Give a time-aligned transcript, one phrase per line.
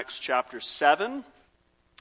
[0.00, 1.22] Acts chapter 7.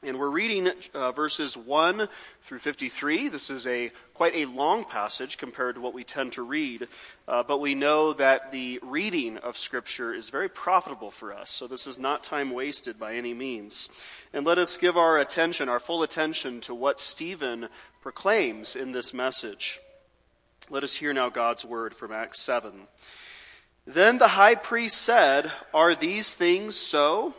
[0.04, 2.08] And we're reading uh, verses 1
[2.44, 3.28] through 53.
[3.28, 6.88] This is a quite a long passage compared to what we tend to read,
[7.28, 11.68] uh, but we know that the reading of Scripture is very profitable for us, so
[11.68, 13.90] this is not time wasted by any means.
[14.32, 17.68] And let us give our attention, our full attention, to what Stephen
[18.02, 19.82] proclaims in this message.
[20.70, 22.72] Let us hear now God's word from Acts 7.
[23.86, 27.34] Then the high priest said, Are these things so?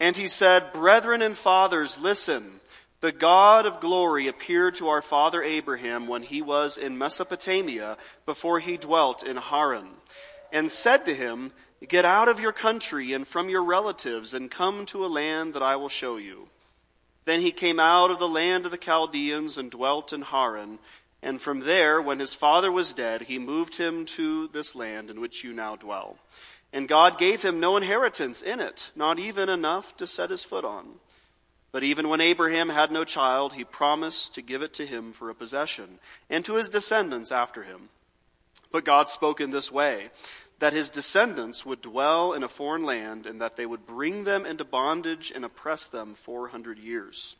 [0.00, 2.60] And he said, Brethren and fathers, listen.
[3.02, 7.96] The God of glory appeared to our father Abraham when he was in Mesopotamia
[8.26, 9.88] before he dwelt in Haran,
[10.52, 11.52] and said to him,
[11.86, 15.62] Get out of your country and from your relatives and come to a land that
[15.62, 16.48] I will show you.
[17.24, 20.78] Then he came out of the land of the Chaldeans and dwelt in Haran.
[21.22, 25.20] And from there, when his father was dead, he moved him to this land in
[25.20, 26.18] which you now dwell.
[26.72, 30.64] And God gave him no inheritance in it, not even enough to set his foot
[30.64, 30.86] on.
[31.72, 35.30] But even when Abraham had no child, he promised to give it to him for
[35.30, 37.88] a possession, and to his descendants after him.
[38.72, 40.10] But God spoke in this way
[40.58, 44.44] that his descendants would dwell in a foreign land, and that they would bring them
[44.44, 47.36] into bondage and oppress them 400 years.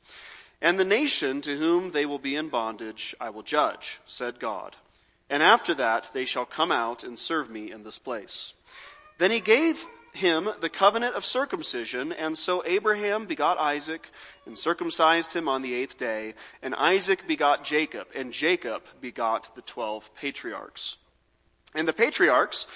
[0.63, 4.77] And the nation to whom they will be in bondage I will judge, said God.
[5.29, 8.55] And after that they shall come out and serve me in this place.
[9.21, 14.09] Then he gave him the covenant of circumcision, and so Abraham begot Isaac
[14.47, 19.61] and circumcised him on the eighth day, and Isaac begot Jacob, and Jacob begot the
[19.61, 20.97] twelve patriarchs.
[21.75, 22.67] And the patriarchs,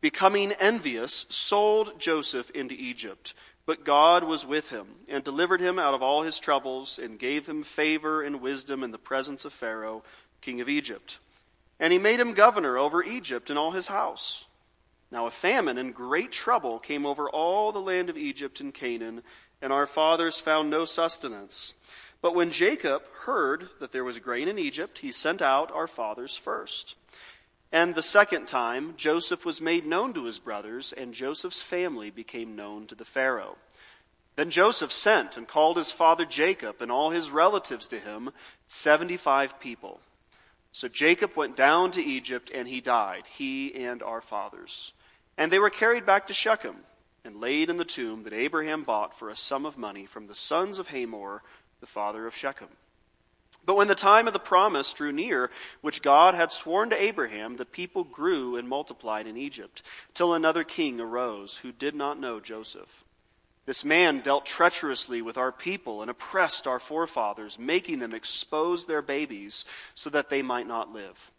[0.00, 3.32] becoming envious, sold Joseph into Egypt.
[3.64, 7.46] But God was with him, and delivered him out of all his troubles, and gave
[7.46, 10.02] him favor and wisdom in the presence of Pharaoh,
[10.40, 11.20] king of Egypt.
[11.78, 14.46] And he made him governor over Egypt and all his house.
[15.12, 19.22] Now a famine and great trouble came over all the land of Egypt and Canaan,
[19.60, 21.74] and our fathers found no sustenance.
[22.22, 26.34] But when Jacob heard that there was grain in Egypt, he sent out our fathers
[26.34, 26.96] first.
[27.70, 32.56] And the second time, Joseph was made known to his brothers, and Joseph's family became
[32.56, 33.58] known to the Pharaoh.
[34.36, 38.30] Then Joseph sent and called his father Jacob and all his relatives to him,
[38.66, 40.00] seventy five people.
[40.72, 44.94] So Jacob went down to Egypt, and he died, he and our fathers.
[45.36, 46.76] And they were carried back to Shechem
[47.24, 50.34] and laid in the tomb that Abraham bought for a sum of money from the
[50.34, 51.42] sons of Hamor,
[51.80, 52.68] the father of Shechem.
[53.64, 55.50] But when the time of the promise drew near,
[55.82, 59.82] which God had sworn to Abraham, the people grew and multiplied in Egypt,
[60.14, 63.04] till another king arose who did not know Joseph.
[63.64, 69.02] This man dealt treacherously with our people and oppressed our forefathers, making them expose their
[69.02, 69.64] babies
[69.94, 71.30] so that they might not live.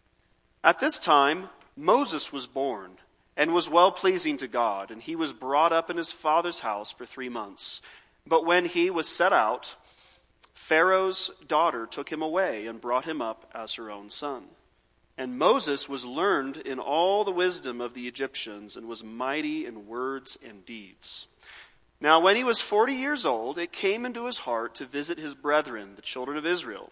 [0.62, 2.92] At this time, Moses was born
[3.36, 6.92] and was well pleasing to God, and he was brought up in his father's house
[6.92, 7.82] for three months.
[8.26, 9.76] But when he was set out,
[10.54, 14.44] Pharaoh's daughter took him away and brought him up as her own son.
[15.18, 19.86] And Moses was learned in all the wisdom of the Egyptians and was mighty in
[19.86, 21.28] words and deeds.
[22.00, 25.34] Now, when he was forty years old, it came into his heart to visit his
[25.34, 26.90] brethren, the children of Israel.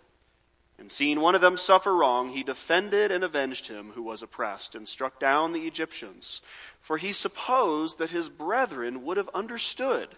[0.82, 4.74] And seeing one of them suffer wrong, he defended and avenged him who was oppressed,
[4.74, 6.42] and struck down the Egyptians.
[6.80, 10.08] For he supposed that his brethren would have understood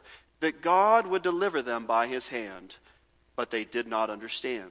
[0.41, 2.79] that God would deliver them by his hand,
[3.37, 4.71] but they did not understand.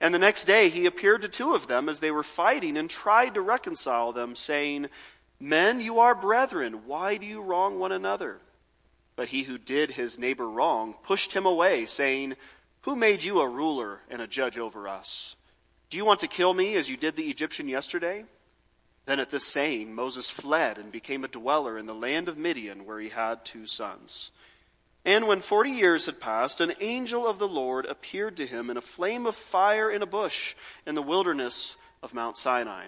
[0.00, 2.88] And the next day he appeared to two of them as they were fighting and
[2.88, 4.86] tried to reconcile them, saying,
[5.38, 6.86] Men, you are brethren.
[6.86, 8.38] Why do you wrong one another?
[9.14, 12.36] But he who did his neighbor wrong pushed him away, saying,
[12.86, 15.34] who made you a ruler and a judge over us?
[15.90, 18.24] Do you want to kill me as you did the Egyptian yesterday?
[19.06, 22.86] Then at this saying, Moses fled and became a dweller in the land of Midian,
[22.86, 24.30] where he had two sons.
[25.04, 28.76] And when forty years had passed, an angel of the Lord appeared to him in
[28.76, 30.54] a flame of fire in a bush
[30.86, 31.74] in the wilderness
[32.04, 32.86] of Mount Sinai.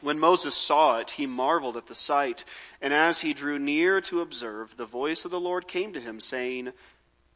[0.00, 2.44] When Moses saw it, he marveled at the sight,
[2.82, 6.20] and as he drew near to observe, the voice of the Lord came to him,
[6.20, 6.72] saying,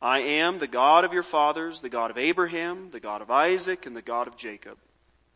[0.02, 3.84] I am the God of your fathers, the God of Abraham, the God of Isaac,
[3.84, 4.78] and the God of Jacob.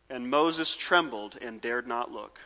[0.09, 2.39] And Moses trembled and dared not look.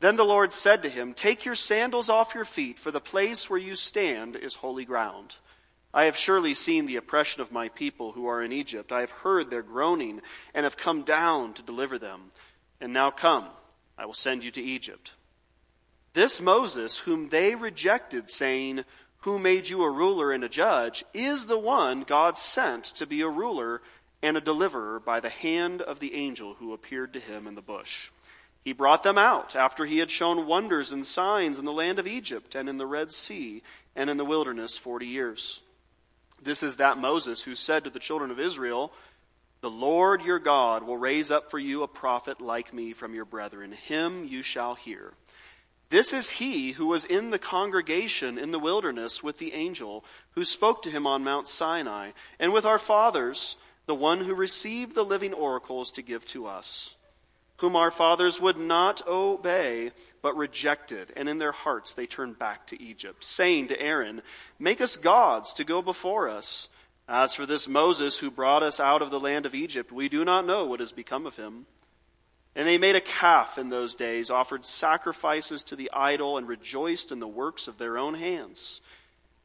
[0.00, 3.48] Then the Lord said to him, Take your sandals off your feet, for the place
[3.48, 5.36] where you stand is holy ground.
[5.94, 8.90] I have surely seen the oppression of my people who are in Egypt.
[8.90, 10.20] I have heard their groaning
[10.52, 12.32] and have come down to deliver them.
[12.80, 13.46] And now come,
[13.96, 15.12] I will send you to Egypt.
[16.12, 18.84] This Moses, whom they rejected, saying,
[19.24, 23.22] who made you a ruler and a judge, is the one God sent to be
[23.22, 23.80] a ruler
[24.22, 27.62] and a deliverer by the hand of the angel who appeared to him in the
[27.62, 28.10] bush.
[28.62, 32.06] He brought them out after he had shown wonders and signs in the land of
[32.06, 33.62] Egypt and in the Red Sea
[33.96, 35.62] and in the wilderness forty years.
[36.42, 38.92] This is that Moses who said to the children of Israel,
[39.62, 43.24] The Lord your God will raise up for you a prophet like me from your
[43.24, 43.72] brethren.
[43.72, 45.14] Him you shall hear.
[45.94, 50.44] This is he who was in the congregation in the wilderness with the angel who
[50.44, 52.10] spoke to him on Mount Sinai,
[52.40, 53.56] and with our fathers,
[53.86, 56.96] the one who received the living oracles to give to us
[57.58, 62.66] whom our fathers would not obey, but rejected, and in their hearts they turned back
[62.66, 64.20] to Egypt, saying to Aaron,
[64.58, 66.68] Make us gods to go before us.
[67.06, 70.24] As for this Moses who brought us out of the land of Egypt, we do
[70.24, 71.66] not know what has become of him.
[72.56, 77.10] And they made a calf in those days, offered sacrifices to the idol, and rejoiced
[77.10, 78.80] in the works of their own hands.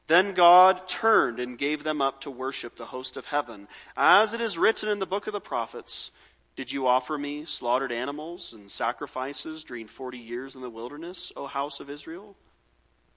[0.08, 3.68] Then God turned and gave them up to worship the host of heaven,
[3.98, 6.12] as it is written in the book of the prophets.
[6.56, 11.48] Did you offer me slaughtered animals and sacrifices during forty years in the wilderness, O
[11.48, 12.36] house of Israel?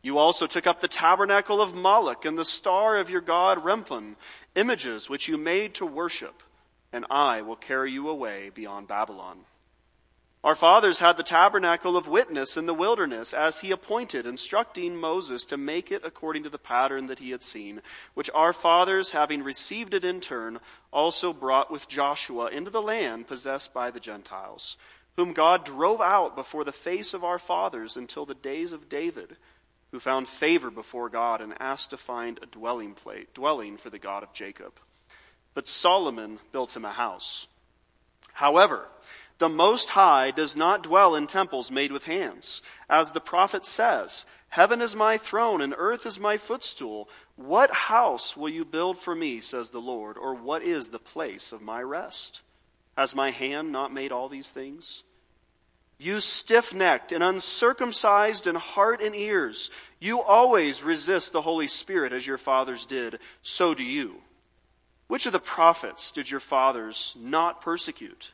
[0.02, 4.16] You also took up the tabernacle of Moloch and the star of your god Remphan,
[4.54, 6.42] images which you made to worship,
[6.92, 9.38] and I will carry you away beyond Babylon.
[10.44, 15.44] Our fathers had the tabernacle of witness in the wilderness, as he appointed, instructing Moses
[15.44, 17.80] to make it according to the pattern that he had seen,
[18.14, 20.58] which our fathers, having received it in turn,
[20.92, 24.76] also brought with Joshua into the land possessed by the Gentiles,
[25.14, 29.36] whom God drove out before the face of our fathers until the days of David,
[29.92, 33.98] who found favor before God and asked to find a dwelling place, dwelling for the
[33.98, 34.72] God of Jacob.
[35.54, 37.46] But Solomon built him a house.
[38.32, 38.88] However,
[39.42, 42.62] the Most High does not dwell in temples made with hands.
[42.88, 47.08] As the prophet says, Heaven is my throne and earth is my footstool.
[47.34, 51.52] What house will you build for me, says the Lord, or what is the place
[51.52, 52.40] of my rest?
[52.96, 55.02] Has my hand not made all these things?
[55.98, 62.12] You stiff necked and uncircumcised in heart and ears, you always resist the Holy Spirit
[62.12, 63.18] as your fathers did.
[63.42, 64.18] So do you.
[65.08, 68.30] Which of the prophets did your fathers not persecute?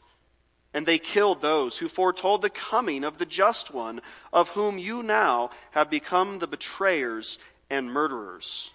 [0.75, 4.00] And they killed those who foretold the coming of the just one,
[4.32, 7.38] of whom you now have become the betrayers
[7.70, 8.73] and murderers,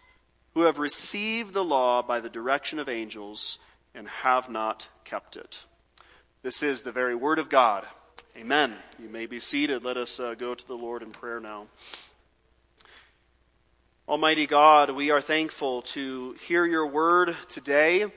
[0.53, 3.59] who have received the law by the direction of angels
[3.93, 5.63] and have not kept it.
[6.41, 7.85] This is the very word of God.
[8.35, 8.73] Amen.
[9.01, 9.83] You may be seated.
[9.83, 11.67] Let us uh, go to the Lord in prayer now.
[14.07, 18.11] Almighty God, we are thankful to hear your word today.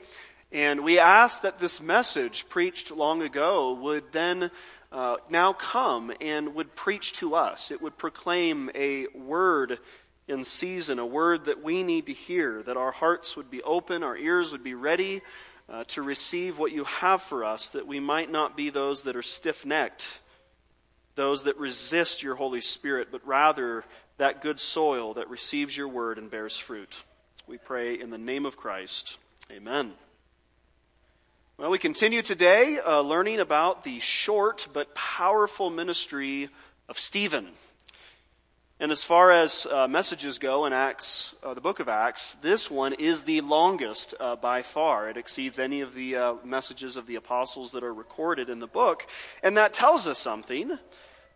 [0.51, 4.49] And we ask that this message preached long ago would then
[4.91, 7.71] uh, now come and would preach to us.
[7.71, 9.79] It would proclaim a word
[10.27, 14.03] in season, a word that we need to hear, that our hearts would be open,
[14.03, 15.21] our ears would be ready
[15.69, 19.15] uh, to receive what you have for us, that we might not be those that
[19.15, 20.21] are stiff necked,
[21.15, 23.83] those that resist your Holy Spirit, but rather
[24.17, 27.03] that good soil that receives your word and bears fruit.
[27.47, 29.17] We pray in the name of Christ.
[29.51, 29.93] Amen.
[31.59, 36.49] Well, we continue today uh, learning about the short but powerful ministry
[36.87, 37.47] of Stephen.
[38.79, 42.69] And as far as uh, messages go in Acts, uh, the book of Acts, this
[42.69, 45.09] one is the longest uh, by far.
[45.09, 48.67] It exceeds any of the uh, messages of the apostles that are recorded in the
[48.67, 49.07] book.
[49.41, 50.77] And that tells us something.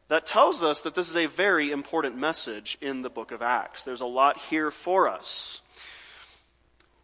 [0.08, 3.84] That tells us that this is a very important message in the book of Acts.
[3.84, 5.64] There's a lot here for us.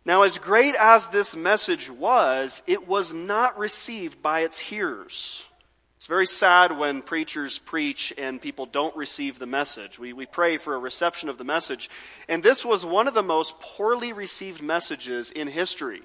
[0.08, 5.50] Now, as great as this message was, it was not received by its hearers.
[5.98, 10.00] It's very sad when preachers preach and people don't receive the message.
[10.00, 11.90] We, we pray for a reception of the message.
[12.30, 16.04] And this was one of the most poorly received messages in history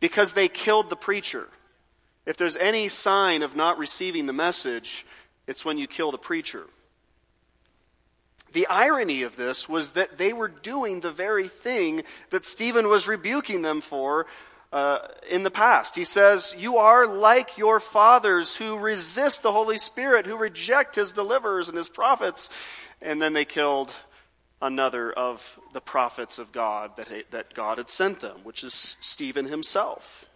[0.00, 1.46] because they killed the preacher.
[2.26, 5.06] If there's any sign of not receiving the message,
[5.46, 6.66] it's when you kill the preacher.
[8.54, 13.08] The irony of this was that they were doing the very thing that Stephen was
[13.08, 14.26] rebuking them for
[14.72, 15.96] uh, in the past.
[15.96, 21.12] He says, You are like your fathers who resist the Holy Spirit, who reject his
[21.12, 22.48] deliverers and his prophets.
[23.02, 23.92] And then they killed
[24.62, 29.46] another of the prophets of God that, that God had sent them, which is Stephen
[29.46, 30.28] himself.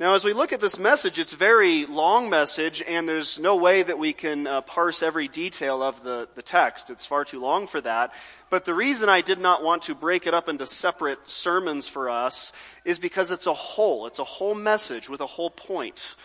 [0.00, 3.56] Now, as we look at this message, it's a very long message, and there's no
[3.56, 6.88] way that we can uh, parse every detail of the, the text.
[6.88, 8.14] It's far too long for that.
[8.48, 12.08] But the reason I did not want to break it up into separate sermons for
[12.08, 14.06] us is because it's a whole.
[14.06, 16.16] It's a whole message with a whole point.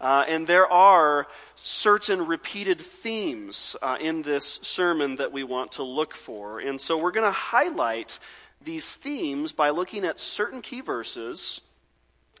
[0.00, 5.84] Uh, and there are certain repeated themes uh, in this sermon that we want to
[5.84, 6.58] look for.
[6.58, 8.18] And so we're going to highlight
[8.60, 11.60] these themes by looking at certain key verses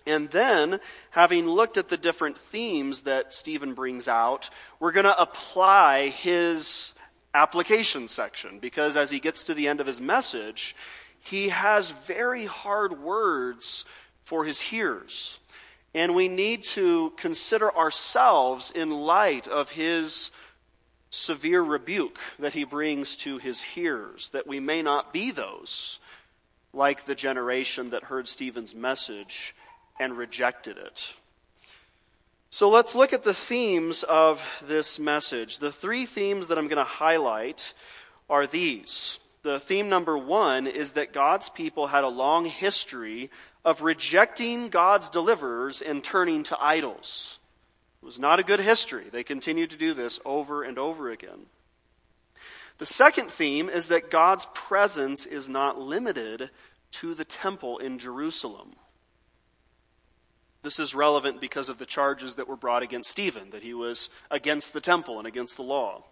[0.06, 0.80] And then,
[1.10, 6.92] having looked at the different themes that Stephen brings out, we're going to apply his
[7.34, 10.74] application section because as he gets to the end of his message,
[11.20, 13.84] he has very hard words
[14.24, 15.38] for his hearers.
[15.94, 20.30] And we need to consider ourselves in light of his
[21.10, 25.98] severe rebuke that he brings to his hearers, that we may not be those
[26.72, 29.54] like the generation that heard Stephen's message
[30.00, 31.14] and rejected it.
[32.48, 35.60] So let's look at the themes of this message.
[35.60, 37.74] The three themes that I'm going to highlight
[38.28, 39.20] are these.
[39.42, 43.30] The theme number one is that God's people had a long history
[43.64, 47.38] of rejecting God's deliverers and turning to idols.
[48.02, 49.04] It was not a good history.
[49.12, 51.46] They continued to do this over and over again.
[52.78, 56.50] The second theme is that God's presence is not limited
[56.92, 58.72] to the temple in Jerusalem.
[60.62, 64.10] This is relevant because of the charges that were brought against Stephen, that he was
[64.30, 66.04] against the temple and against the law.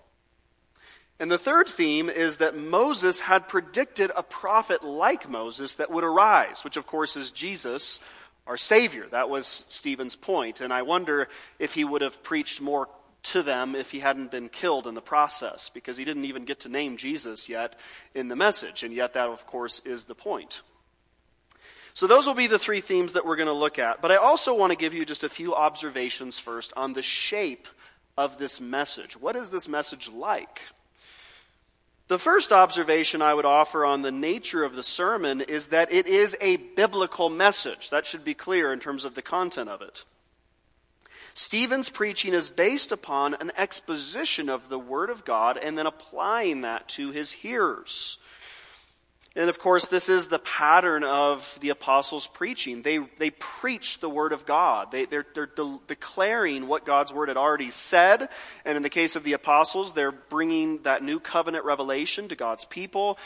[1.20, 6.04] And the third theme is that Moses had predicted a prophet like Moses that would
[6.04, 7.98] arise, which of course is Jesus,
[8.46, 9.06] our Savior.
[9.10, 10.60] That was Stephen's point.
[10.60, 11.28] And I wonder
[11.58, 12.88] if he would have preached more
[13.24, 16.60] to them if he hadn't been killed in the process, because he didn't even get
[16.60, 17.78] to name Jesus yet
[18.14, 18.84] in the message.
[18.84, 20.62] And yet, that, of course, is the point.
[21.98, 24.00] So, those will be the three themes that we're going to look at.
[24.00, 27.66] But I also want to give you just a few observations first on the shape
[28.16, 29.16] of this message.
[29.16, 30.62] What is this message like?
[32.06, 36.06] The first observation I would offer on the nature of the sermon is that it
[36.06, 37.90] is a biblical message.
[37.90, 40.04] That should be clear in terms of the content of it.
[41.34, 46.60] Stephen's preaching is based upon an exposition of the Word of God and then applying
[46.60, 48.18] that to his hearers.
[49.38, 52.82] And of course, this is the pattern of the apostles' preaching.
[52.82, 54.90] They, they preach the Word of God.
[54.90, 58.30] They, they're, they're de- declaring what God's Word had already said.
[58.64, 62.64] And in the case of the apostles, they're bringing that new covenant revelation to God's
[62.64, 63.16] people.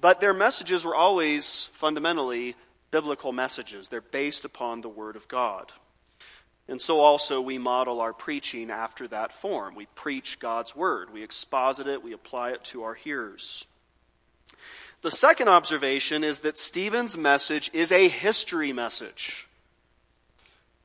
[0.00, 2.56] But their messages were always fundamentally
[2.90, 3.86] biblical messages.
[3.86, 5.72] They're based upon the Word of God.
[6.66, 9.76] And so also we model our preaching after that form.
[9.76, 13.66] We preach God's Word, we exposit it, we apply it to our hearers.
[15.02, 19.48] The second observation is that Stephen's message is a history message.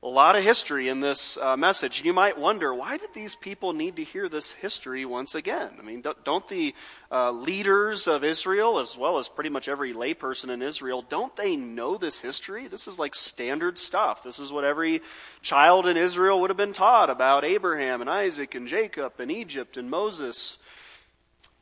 [0.01, 2.03] A lot of history in this uh, message.
[2.05, 5.71] You might wonder, why did these people need to hear this history once again?
[5.79, 6.75] I mean, don't, don't the
[7.11, 11.57] uh, leaders of Israel, as well as pretty much every layperson in Israel, don't they
[11.57, 12.67] know this history?
[12.67, 14.23] This is like standard stuff.
[14.23, 15.01] This is what every
[15.41, 19.75] child in Israel would have been taught about Abraham and Isaac and Jacob and Egypt
[19.75, 20.57] and Moses.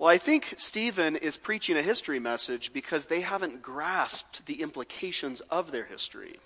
[0.03, 5.39] Well, I think Stephen is preaching a history message because they haven't grasped the implications
[5.49, 6.41] of their history.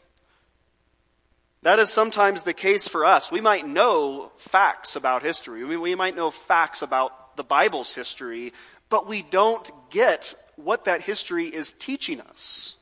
[1.63, 3.31] That is sometimes the case for us.
[3.31, 8.53] We might know facts about history, we, might know facts about the Bible's history,
[8.89, 12.77] but we don't get what that history is teaching us.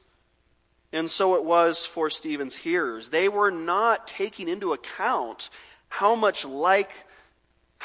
[0.92, 3.12] And so it was for Stephen's hearers.
[3.12, 5.50] They were not taking into account
[5.88, 6.92] how much like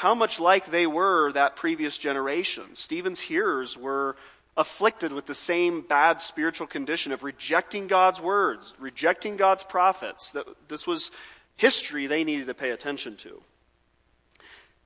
[0.01, 2.63] how much like they were that previous generation.
[2.73, 4.15] Stephen's hearers were
[4.57, 10.35] afflicted with the same bad spiritual condition of rejecting God's words, rejecting God's prophets.
[10.67, 11.11] This was
[11.55, 13.43] history they needed to pay attention to.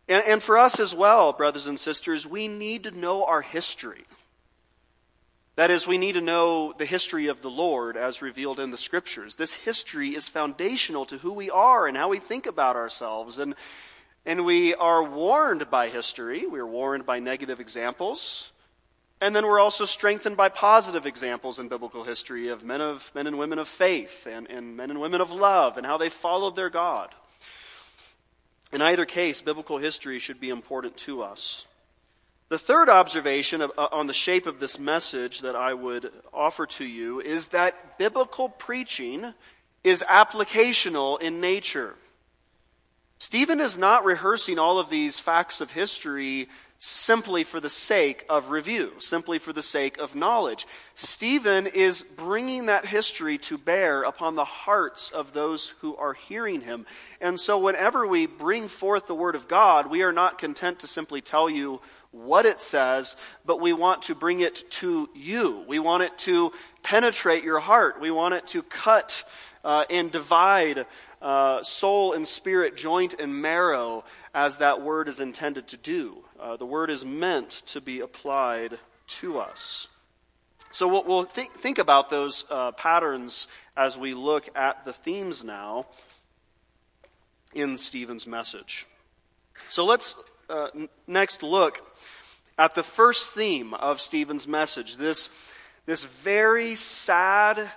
[0.10, 4.04] And, and for us as well, brothers and sisters, we need to know our history.
[5.56, 8.78] That is, we need to know the history of the Lord as revealed in the
[8.78, 9.38] Scriptures.
[9.38, 13.40] This history is foundational to who we are and how we think about ourselves.
[13.40, 13.56] And
[14.26, 18.52] and we are warned by history, we are warned by negative examples.
[19.22, 23.28] And then we're also strengthened by positive examples in biblical history of men, of, men
[23.28, 26.56] and women of faith and, and men and women of love and how they followed
[26.56, 27.16] their God.
[28.74, 31.66] In either case, biblical history should be important to us.
[32.50, 36.66] The third observation of, uh, on the shape of this message that I would offer
[36.68, 39.34] to you is that biblical preaching
[39.84, 41.96] is applicational in nature.
[43.18, 48.50] Stephen is not rehearsing all of these facts of history simply for the sake of
[48.50, 50.68] review, simply for the sake of knowledge.
[50.94, 56.62] Stephen is bringing that history to bear upon the hearts of those who are hearing
[56.62, 56.86] him.
[57.22, 60.88] And so, whenever we bring forth the Word of God, we are not content to
[60.88, 61.80] simply tell you
[62.12, 65.64] what it says, but we want to bring it to you.
[65.68, 66.52] We want it to
[66.84, 68.00] penetrate your heart.
[68.00, 69.24] We want it to cut
[69.66, 70.86] uh, and divide
[71.22, 76.24] uh, soul and spirit, joint and marrow, as that word is intended to do.
[76.40, 79.88] Uh, the word is meant to be applied to us.
[80.72, 85.44] So we'll, we'll think, think, about those uh, patterns as we look at the themes
[85.44, 85.88] now
[87.54, 88.86] in Stephen's message.
[89.70, 90.16] So let's
[90.50, 90.68] uh,
[91.08, 91.82] next look
[92.58, 95.30] at the first theme of Stephen's message this,
[95.86, 97.72] this very sad,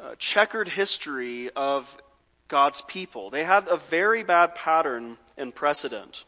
[0.00, 2.00] uh, checkered history of
[2.48, 3.30] God's people.
[3.30, 6.24] They had a very bad pattern and precedent.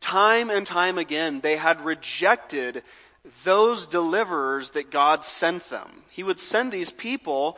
[0.00, 2.82] Time and time again, they had rejected
[3.44, 6.02] those deliverers that God sent them.
[6.10, 7.56] He would send these people,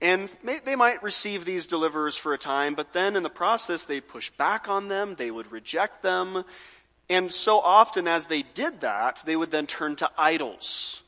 [0.00, 0.28] and
[0.64, 4.30] they might receive these deliverers for a time, but then in the process, they'd push
[4.30, 6.44] back on them, they would reject them.
[7.08, 11.02] And so often as they did that, they would then turn to idols.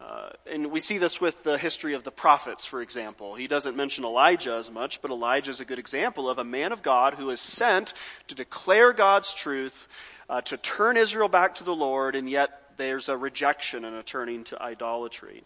[0.00, 3.34] Uh, and we see this with the history of the prophets, for example.
[3.34, 6.72] He doesn't mention Elijah as much, but Elijah is a good example of a man
[6.72, 7.92] of God who is sent
[8.28, 9.88] to declare God's truth,
[10.30, 14.02] uh, to turn Israel back to the Lord, and yet there's a rejection and a
[14.02, 15.44] turning to idolatry.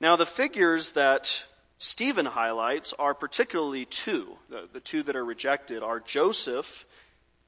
[0.00, 1.46] Now, the figures that
[1.78, 4.36] Stephen highlights are particularly two.
[4.50, 6.84] The, the two that are rejected are Joseph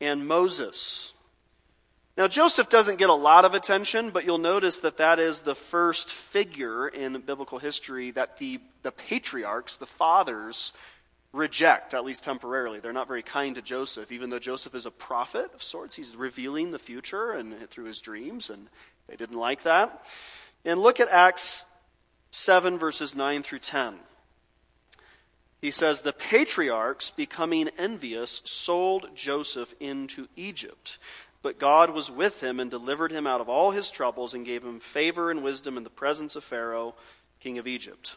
[0.01, 1.13] and Moses.
[2.17, 5.55] Now, Joseph doesn't get a lot of attention, but you'll notice that that is the
[5.55, 10.73] first figure in biblical history that the, the patriarchs, the fathers,
[11.33, 12.81] reject, at least temporarily.
[12.81, 15.95] They're not very kind to Joseph, even though Joseph is a prophet of sorts.
[15.95, 18.69] He's revealing the future and through his dreams, and
[19.09, 20.07] they didn't like that.
[20.65, 21.67] And look at Acts
[22.31, 23.97] 7, verses 9 through 10.
[25.61, 30.99] He says, The patriarchs, becoming envious, sold Joseph into Egypt.
[31.47, 34.65] But God was with him and delivered him out of all his troubles and gave
[34.65, 36.97] him favor and wisdom in the presence of Pharaoh,
[37.38, 38.17] king of Egypt.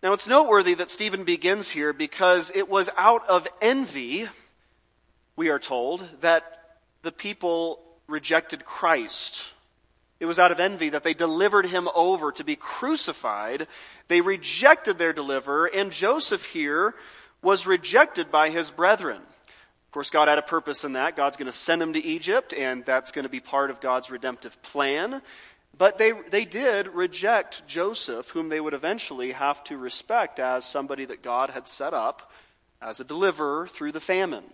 [0.00, 4.28] Now it's noteworthy that Stephen begins here because it was out of envy,
[5.34, 9.52] we are told, that the people rejected Christ.
[10.20, 13.66] It was out of envy that they delivered him over to be crucified.
[14.06, 16.94] They rejected their deliverer, and Joseph here
[17.42, 19.22] was rejected by his brethren.
[19.98, 21.16] Course, God had a purpose in that.
[21.16, 24.12] God's going to send him to Egypt, and that's going to be part of God's
[24.12, 25.20] redemptive plan.
[25.76, 31.04] But they, they did reject Joseph, whom they would eventually have to respect as somebody
[31.06, 32.30] that God had set up
[32.80, 34.44] as a deliverer through the famine.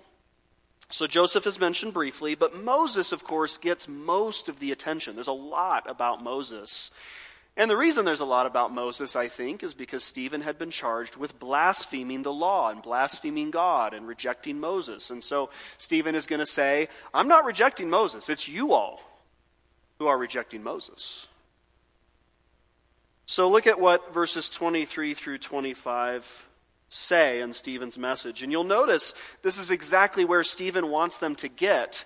[0.89, 5.15] So Joseph is mentioned briefly, but Moses, of course, gets most of the attention.
[5.15, 6.91] There's a lot about Moses
[7.57, 10.73] and the reason there's a lot about Moses, I think, is because Stephen had been
[10.73, 15.11] charged with blaspheming the law and blaspheming God and rejecting Moses.
[15.11, 19.01] And so Stephen is going to say, I'm not rejecting Moses, it's you all
[19.99, 21.29] who are rejecting Moses.
[23.27, 26.49] So look at what verses 23 through 25
[26.89, 28.43] say in Stephen's message.
[28.43, 32.05] And you'll notice this is exactly where Stephen wants them to get.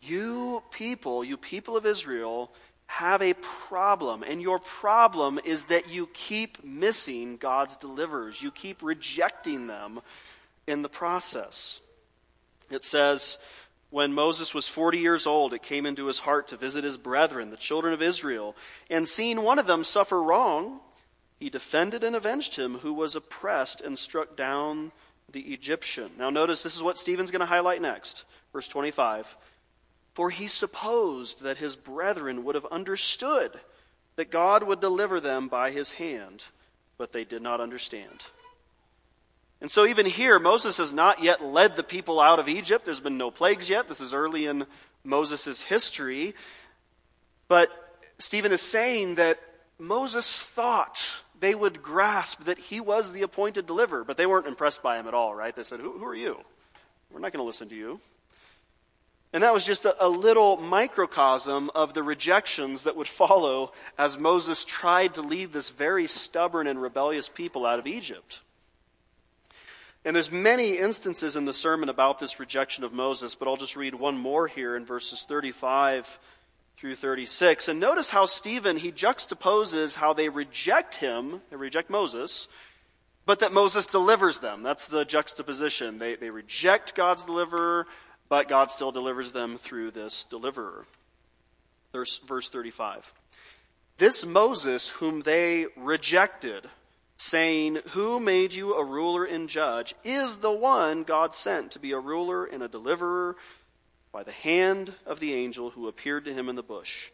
[0.00, 2.52] You people, you people of Israel,
[2.94, 8.40] have a problem, and your problem is that you keep missing God's deliverers.
[8.40, 10.00] You keep rejecting them
[10.68, 11.80] in the process.
[12.70, 13.38] It says,
[13.90, 17.50] when Moses was 40 years old, it came into his heart to visit his brethren,
[17.50, 18.54] the children of Israel,
[18.88, 20.78] and seeing one of them suffer wrong,
[21.40, 24.92] he defended and avenged him who was oppressed and struck down
[25.32, 26.12] the Egyptian.
[26.16, 28.24] Now, notice this is what Stephen's going to highlight next.
[28.52, 29.36] Verse 25.
[30.14, 33.60] For he supposed that his brethren would have understood
[34.16, 36.46] that God would deliver them by his hand,
[36.96, 38.26] but they did not understand.
[39.60, 42.84] And so, even here, Moses has not yet led the people out of Egypt.
[42.84, 43.88] There's been no plagues yet.
[43.88, 44.66] This is early in
[45.02, 46.34] Moses' history.
[47.48, 47.70] But
[48.18, 49.40] Stephen is saying that
[49.78, 54.82] Moses thought they would grasp that he was the appointed deliverer, but they weren't impressed
[54.82, 55.54] by him at all, right?
[55.54, 56.38] They said, Who, who are you?
[57.10, 58.00] We're not going to listen to you.
[59.34, 64.16] And that was just a, a, little microcosm of the rejections that would follow as
[64.16, 68.42] Moses tried to lead this very stubborn and rebellious people out of Egypt.
[70.04, 73.74] And there's many instances in the sermon about this rejection of Moses, but I'll just
[73.74, 76.20] read one more here in verses 35
[76.76, 77.66] through 36.
[77.66, 82.46] And notice how Stephen, he juxtaposes how they reject him, they reject Moses,
[83.26, 84.62] but that Moses delivers them.
[84.62, 85.98] That's the juxtaposition.
[85.98, 87.88] They, they reject God's deliverer,
[88.28, 90.86] but God still delivers them through this deliverer.
[91.92, 93.12] Verse, verse 35.
[93.98, 96.68] This Moses, whom they rejected,
[97.16, 101.92] saying, Who made you a ruler and judge, is the one God sent to be
[101.92, 103.36] a ruler and a deliverer
[104.10, 107.10] by the hand of the angel who appeared to him in the bush.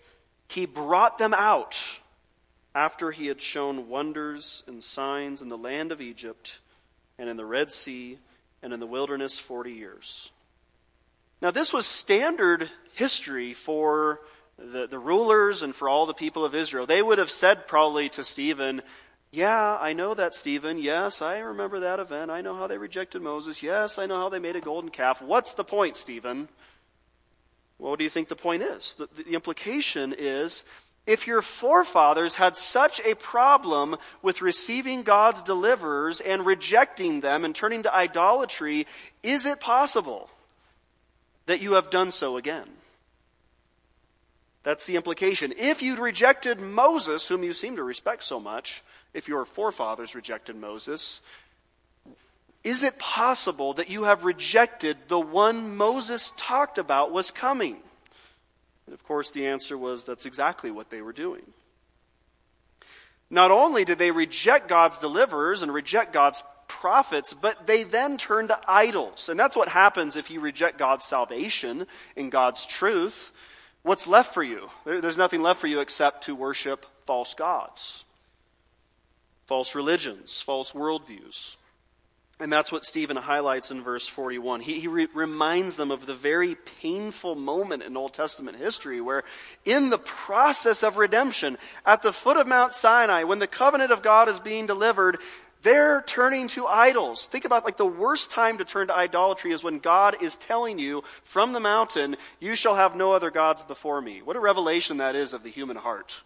[0.48, 2.00] He brought them out
[2.74, 6.60] after he had shown wonders and signs in the land of Egypt
[7.18, 8.18] and in the Red Sea
[8.62, 10.32] and in the wilderness forty years.
[11.42, 14.20] Now, this was standard history for
[14.58, 18.10] the, the rulers and for all the people of Israel, they would have said probably
[18.10, 18.82] to Stephen,
[19.30, 20.78] Yeah, I know that, Stephen.
[20.78, 22.30] Yes, I remember that event.
[22.30, 23.62] I know how they rejected Moses.
[23.62, 25.22] Yes, I know how they made a golden calf.
[25.22, 26.48] What's the point, Stephen?
[27.78, 28.94] Well, what do you think the point is?
[28.94, 30.64] The, the implication is
[31.06, 37.54] if your forefathers had such a problem with receiving God's deliverers and rejecting them and
[37.54, 38.86] turning to idolatry,
[39.22, 40.28] is it possible
[41.50, 42.68] that you have done so again?
[44.62, 45.52] That's the implication.
[45.58, 48.84] If you'd rejected Moses, whom you seem to respect so much,
[49.14, 51.20] if your forefathers rejected Moses,
[52.62, 57.78] is it possible that you have rejected the one Moses talked about was coming?
[58.86, 61.42] And of course, the answer was that's exactly what they were doing.
[63.28, 68.46] Not only did they reject God's deliverers and reject God's prophets, but they then turn
[68.48, 69.28] to idols.
[69.28, 73.32] And that's what happens if you reject God's salvation and God's truth.
[73.82, 74.70] What's left for you?
[74.84, 78.04] There's nothing left for you except to worship false gods,
[79.46, 81.56] false religions, false worldviews.
[82.38, 84.60] And that's what Stephen highlights in verse 41.
[84.60, 89.24] He, he re- reminds them of the very painful moment in Old Testament history where,
[89.66, 94.02] in the process of redemption, at the foot of Mount Sinai, when the covenant of
[94.02, 95.18] God is being delivered,
[95.62, 97.26] they're turning to idols.
[97.26, 100.78] Think about like the worst time to turn to idolatry is when God is telling
[100.78, 104.22] you from the mountain, You shall have no other gods before me.
[104.22, 106.22] What a revelation that is of the human heart.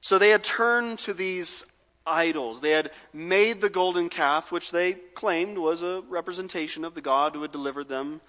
[0.00, 1.64] So they had turned to these
[2.06, 2.60] idols.
[2.60, 7.34] They had made the golden calf, which they claimed was a representation of the God
[7.34, 8.20] who had delivered them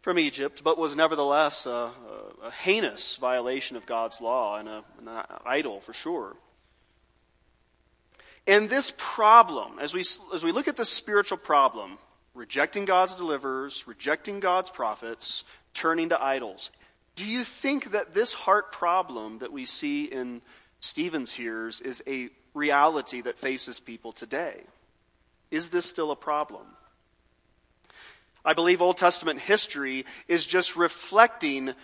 [0.00, 1.90] from Egypt, but was nevertheless a,
[2.42, 5.08] a, heinous violation of God's law and a, an
[5.46, 6.36] idol for sure.
[8.46, 10.04] And this problem, as we,
[10.34, 11.98] as we look at this spiritual problem,
[12.34, 16.70] rejecting God's deliverers, rejecting God's prophets, turning to idols,
[17.16, 20.42] do you think that this heart problem that we see in
[20.80, 24.62] Stephen's hearers is a reality that faces people today.
[25.50, 26.62] Is this still a problem?
[28.44, 31.74] I believe Old Testament history is just reflecting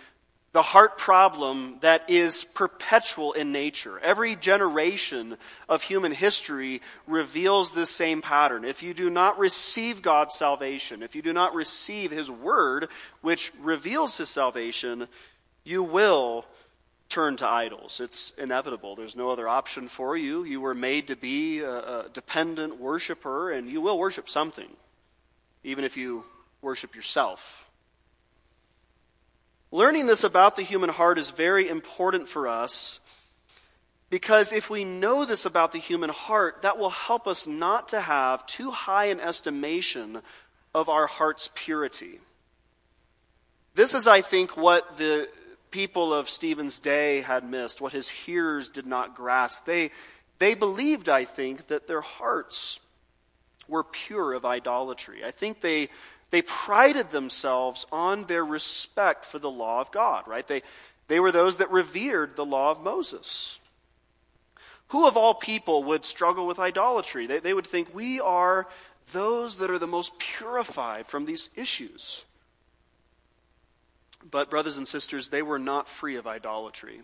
[0.53, 3.99] the heart problem that is perpetual in nature.
[3.99, 5.37] Every generation
[5.69, 8.65] of human history reveals this same pattern.
[8.65, 12.89] If you do not receive God's salvation, if you do not receive His Word,
[13.21, 15.07] which reveals His salvation,
[15.63, 16.45] you will
[17.07, 18.01] turn to idols.
[18.01, 18.95] It's inevitable.
[18.95, 20.43] There's no other option for you.
[20.43, 24.69] You were made to be a, a dependent worshiper, and you will worship something,
[25.63, 26.25] even if you
[26.61, 27.69] worship yourself.
[29.71, 32.99] Learning this about the human heart is very important for us
[34.09, 38.01] because if we know this about the human heart, that will help us not to
[38.01, 40.21] have too high an estimation
[40.75, 42.19] of our heart's purity.
[43.73, 45.29] This is, I think, what the
[45.71, 49.63] people of Stephen's day had missed, what his hearers did not grasp.
[49.63, 49.91] They,
[50.39, 52.81] they believed, I think, that their hearts
[53.69, 55.23] were pure of idolatry.
[55.23, 55.87] I think they,
[56.31, 60.47] they prided themselves on their respect for the law of God, right?
[60.47, 60.63] They,
[61.07, 63.59] they were those that revered the law of Moses.
[64.87, 67.27] Who of all people would struggle with idolatry?
[67.27, 68.67] They, they would think we are
[69.11, 72.23] those that are the most purified from these issues.
[74.29, 77.01] But, brothers and sisters, they were not free of idolatry.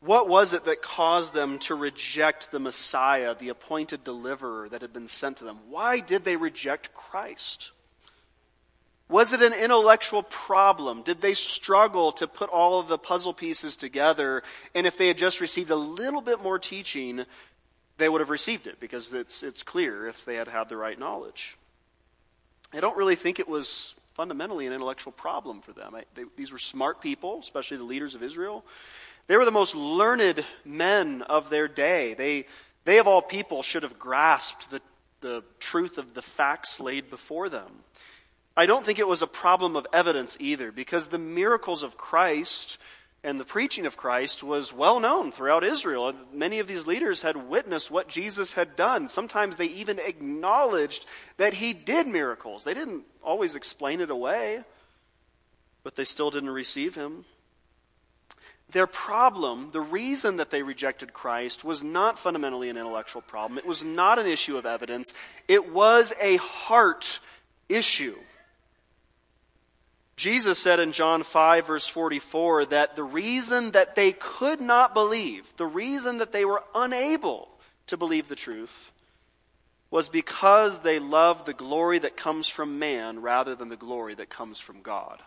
[0.00, 4.94] What was it that caused them to reject the Messiah, the appointed deliverer that had
[4.94, 5.58] been sent to them?
[5.68, 7.72] Why did they reject Christ?
[9.10, 11.02] Was it an intellectual problem?
[11.02, 14.42] Did they struggle to put all of the puzzle pieces together?
[14.74, 17.26] And if they had just received a little bit more teaching,
[17.98, 20.98] they would have received it because it's, it's clear if they had had the right
[20.98, 21.58] knowledge.
[22.72, 25.94] I don't really think it was fundamentally an intellectual problem for them.
[25.94, 28.64] I, they, these were smart people, especially the leaders of Israel.
[29.26, 32.14] They were the most learned men of their day.
[32.14, 32.46] They,
[32.84, 34.80] they of all people, should have grasped the,
[35.20, 37.70] the truth of the facts laid before them.
[38.56, 42.78] I don't think it was a problem of evidence either, because the miracles of Christ
[43.22, 46.12] and the preaching of Christ was well known throughout Israel.
[46.32, 49.08] Many of these leaders had witnessed what Jesus had done.
[49.08, 51.04] Sometimes they even acknowledged
[51.36, 52.64] that he did miracles.
[52.64, 54.60] They didn't always explain it away,
[55.82, 57.26] but they still didn't receive him.
[58.72, 63.58] Their problem, the reason that they rejected Christ, was not fundamentally an intellectual problem.
[63.58, 65.12] It was not an issue of evidence.
[65.48, 67.20] It was a heart
[67.68, 68.16] issue.
[70.16, 75.52] Jesus said in John 5, verse 44, that the reason that they could not believe,
[75.56, 77.48] the reason that they were unable
[77.86, 78.92] to believe the truth,
[79.90, 84.28] was because they loved the glory that comes from man rather than the glory that
[84.28, 85.20] comes from God.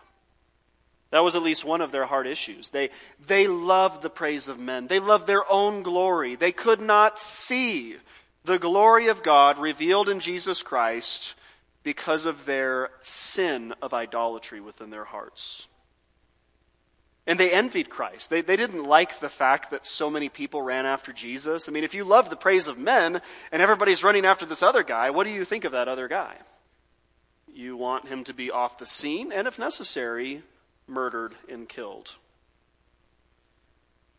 [1.14, 2.70] That was at least one of their heart issues.
[2.70, 2.90] They,
[3.24, 4.88] they loved the praise of men.
[4.88, 6.34] They loved their own glory.
[6.34, 7.98] They could not see
[8.44, 11.36] the glory of God revealed in Jesus Christ
[11.84, 15.68] because of their sin of idolatry within their hearts.
[17.28, 18.28] And they envied Christ.
[18.28, 21.68] They, they didn't like the fact that so many people ran after Jesus.
[21.68, 23.22] I mean, if you love the praise of men
[23.52, 26.34] and everybody's running after this other guy, what do you think of that other guy?
[27.54, 30.42] You want him to be off the scene and, if necessary,
[30.86, 32.16] murdered and killed.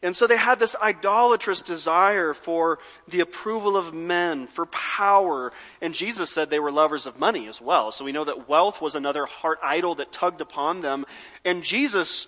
[0.06, 5.52] And so they had this idolatrous desire for the approval of men, for power.
[5.82, 7.92] And Jesus said they were lovers of money as well.
[7.92, 11.06] So we know that wealth was another heart idol that tugged upon them.
[11.44, 12.28] And Jesus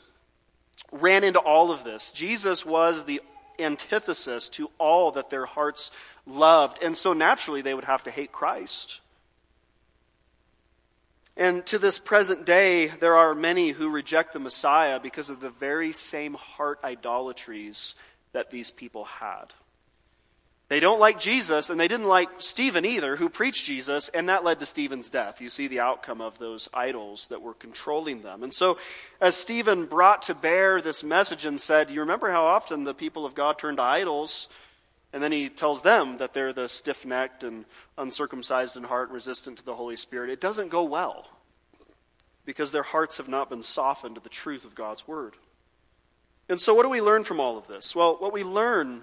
[0.92, 2.12] ran into all of this.
[2.12, 3.22] Jesus was the
[3.60, 5.92] antithesis to all that their hearts
[6.26, 6.82] loved.
[6.82, 9.02] And so naturally they would have to hate Christ.
[11.38, 15.52] And to this present day, there are many who reject the Messiah because of the
[15.52, 17.94] very same heart idolatries
[18.34, 19.54] that these people had.
[20.70, 24.44] They don't like Jesus, and they didn't like Stephen either, who preached Jesus, and that
[24.44, 25.40] led to Stephen's death.
[25.40, 28.44] You see the outcome of those idols that were controlling them.
[28.44, 28.78] And so,
[29.22, 33.26] as Stephen brought to bear this message and said, You remember how often the people
[33.26, 34.50] of God turned to idols?
[35.14, 37.66] And then he tells them that they're the stiff necked and
[37.98, 40.30] uncircumcised in heart, resistant to the Holy Spirit.
[40.30, 41.28] It doesn't go well
[42.46, 45.36] because their hearts have not been softened to the truth of God's Word.
[46.50, 47.96] And so, what do we learn from all of this?
[47.96, 49.02] Well, what we learn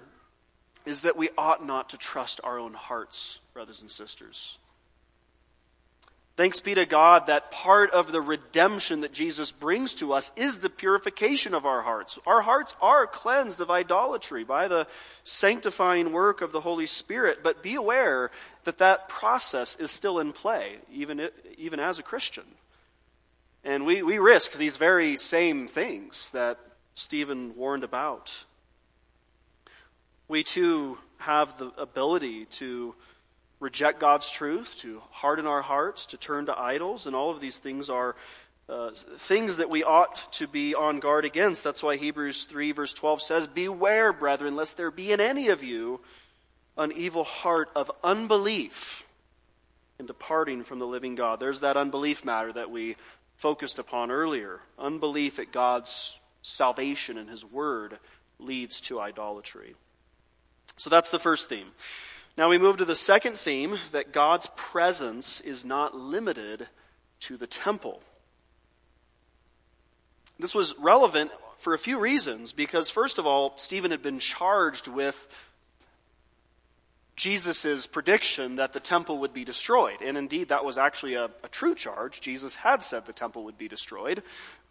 [0.85, 4.57] is that we ought not to trust our own hearts, brothers and sisters.
[6.37, 10.57] Thanks be to God that part of the redemption that Jesus brings to us is
[10.57, 12.19] the purification of our hearts.
[12.27, 14.85] Our hearts are cleansed of idolatry by the
[15.23, 18.31] sanctifying work of the Holy Spirit, but be aware
[18.65, 22.43] that that process is still in play, even, even as a Christian.
[23.63, 26.59] And we, we risk these very same things that
[26.95, 28.43] Stephen warned about.
[30.27, 32.93] We too have the ability to
[33.59, 37.59] reject God's truth, to harden our hearts, to turn to idols, and all of these
[37.59, 38.15] things are
[38.67, 41.63] uh, things that we ought to be on guard against.
[41.63, 45.63] That's why Hebrews 3, verse 12 says, Beware, brethren, lest there be in any of
[45.63, 46.01] you
[46.77, 49.05] an evil heart of unbelief
[49.99, 51.39] in departing from the living God.
[51.39, 52.95] There's that unbelief matter that we
[53.35, 54.61] focused upon earlier.
[54.77, 57.97] Unbelief at God's salvation and His Word
[58.39, 59.75] leads to idolatry.
[60.77, 61.67] So that's the first theme.
[62.37, 66.67] Now we move to the second theme that God's presence is not limited
[67.21, 68.01] to the temple.
[70.37, 74.87] This was relevant for a few reasons because, first of all, Stephen had been charged
[74.87, 75.27] with
[77.15, 80.01] Jesus' prediction that the temple would be destroyed.
[80.01, 82.19] And indeed, that was actually a, a, true charge.
[82.19, 84.21] Jesus had said the temple would be destroyed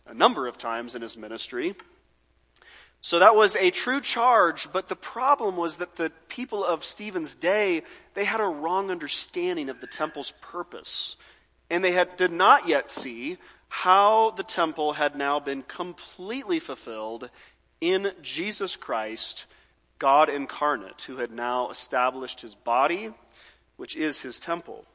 [0.07, 1.75] a number of times in his ministry.
[3.05, 7.35] So that was a true charge, but the problem was that the people of Stephen's
[7.35, 7.83] day,
[8.15, 11.19] they had a wrong understanding of the temple's purpose.
[11.69, 13.37] And they had, did not yet see
[13.69, 17.29] how the temple had now been completely fulfilled
[17.79, 19.45] in Jesus Christ,
[19.99, 23.13] God incarnate, who had now established his body,
[23.77, 24.87] which is his temple.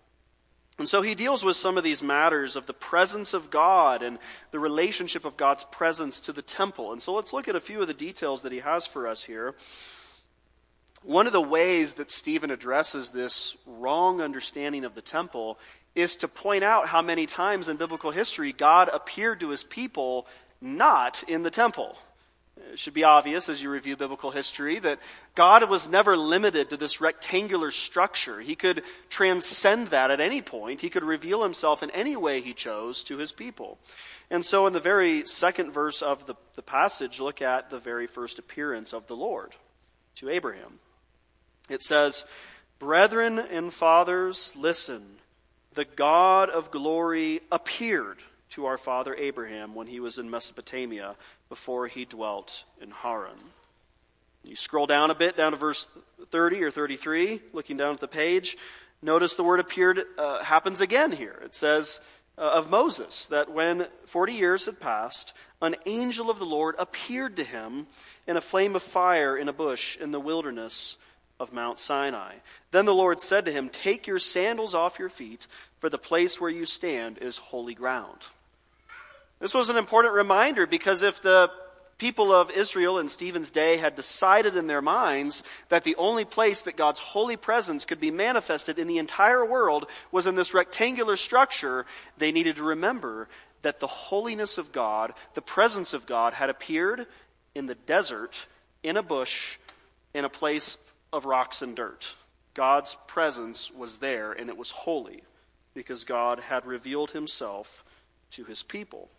[0.79, 4.17] And so he deals with some of these matters of the presence of God and
[4.51, 6.93] the relationship of God's presence to the temple.
[6.93, 9.25] And so let's look at a few of the details that he has for us
[9.25, 9.55] here.
[11.03, 15.59] One of the ways that Stephen addresses this wrong understanding of the temple
[15.95, 20.27] is to point out how many times in biblical history God appeared to his people
[20.61, 21.97] not in the temple.
[22.71, 24.99] It should be obvious as you review biblical history that
[25.33, 28.39] God was never limited to this rectangular structure.
[28.39, 30.81] He could transcend that at any point.
[30.81, 33.79] He could reveal himself in any way he chose to his people.
[34.29, 38.05] And so, in the very second verse of the, the passage, look at the very
[38.05, 39.55] first appearance of the Lord
[40.15, 40.79] to Abraham.
[41.69, 42.25] It says,
[42.77, 45.17] Brethren and fathers, listen.
[45.73, 51.15] The God of glory appeared to our father Abraham when he was in Mesopotamia
[51.49, 53.37] before he dwelt in Haran.
[54.43, 55.87] You scroll down a bit, down to verse
[56.31, 58.57] 30 or 33, looking down at the page.
[59.01, 61.39] Notice the word appeared uh, happens again here.
[61.43, 62.01] It says
[62.37, 67.35] uh, of Moses that when 40 years had passed, an angel of the Lord appeared
[67.35, 67.87] to him
[68.27, 70.97] in a flame of fire in a bush in the wilderness
[71.39, 72.35] of Mount Sinai.
[72.71, 75.47] Then the Lord said to him, Take your sandals off your feet,
[75.79, 78.27] for the place where you stand is holy ground.
[79.39, 81.49] This was an important reminder because if the
[81.97, 86.61] people of Israel in Stephen's day had decided in their minds that the only place
[86.63, 91.17] that God's holy presence could be manifested in the entire world was in this rectangular
[91.17, 91.85] structure,
[92.17, 93.27] they needed to remember
[93.61, 97.05] that the holiness of God, the presence of God, had appeared
[97.53, 98.47] in the desert,
[98.81, 99.57] in a bush,
[100.13, 100.77] in a place
[101.11, 102.15] of rocks and dirt.
[102.53, 105.23] God's presence was there, and it was holy
[105.73, 107.83] because God had revealed himself
[108.31, 109.09] to his people.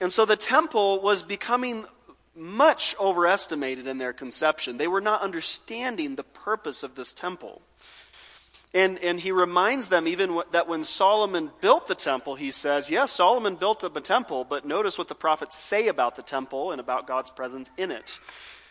[0.00, 1.84] And so the temple was becoming
[2.34, 4.76] much overestimated in their conception.
[4.76, 7.60] They were not understanding the purpose of this temple.
[8.72, 13.10] And, and he reminds them even that when Solomon built the temple, he says, yes,
[13.10, 16.80] Solomon built up a temple, but notice what the prophets say about the temple and
[16.80, 18.20] about God's presence in it.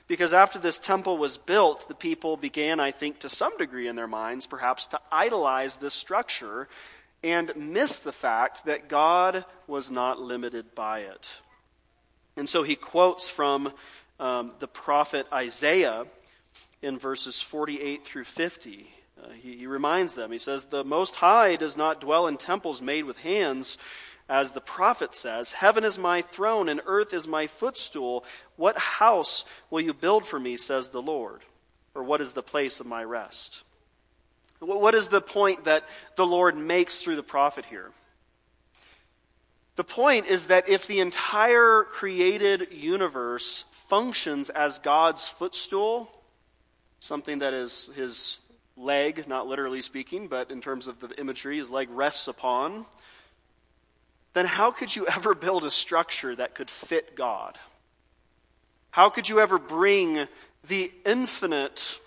[0.07, 3.95] Because after this temple was built, the people began, I think, to some degree in
[3.95, 6.67] their minds, perhaps, to idolize this structure
[7.23, 11.41] and miss the fact that God was not limited by it.
[12.38, 13.73] And so he quotes from
[14.19, 16.05] um, the prophet Isaiah
[16.82, 18.89] in verses 48 through 50.
[19.21, 22.82] Uh, he, he reminds them, he says, The Most High does not dwell in temples
[22.82, 23.77] made with hands,
[24.29, 28.23] as the prophet says, Heaven is my throne and earth is my footstool.
[28.55, 31.41] What house will you build for me, says the Lord?
[31.95, 33.63] Or what is the place of my rest?
[34.60, 37.91] What is the point that the Lord makes through the prophet here?
[39.76, 46.12] The point is that if the entire created universe functions as God's footstool,
[47.00, 48.39] something that is his
[48.76, 52.86] leg, not literally speaking, but in terms of the imagery, his leg rests upon,
[54.34, 57.58] then how could you ever build a structure that could fit God?
[58.91, 60.28] How could you ever bring
[60.67, 62.00] the infinite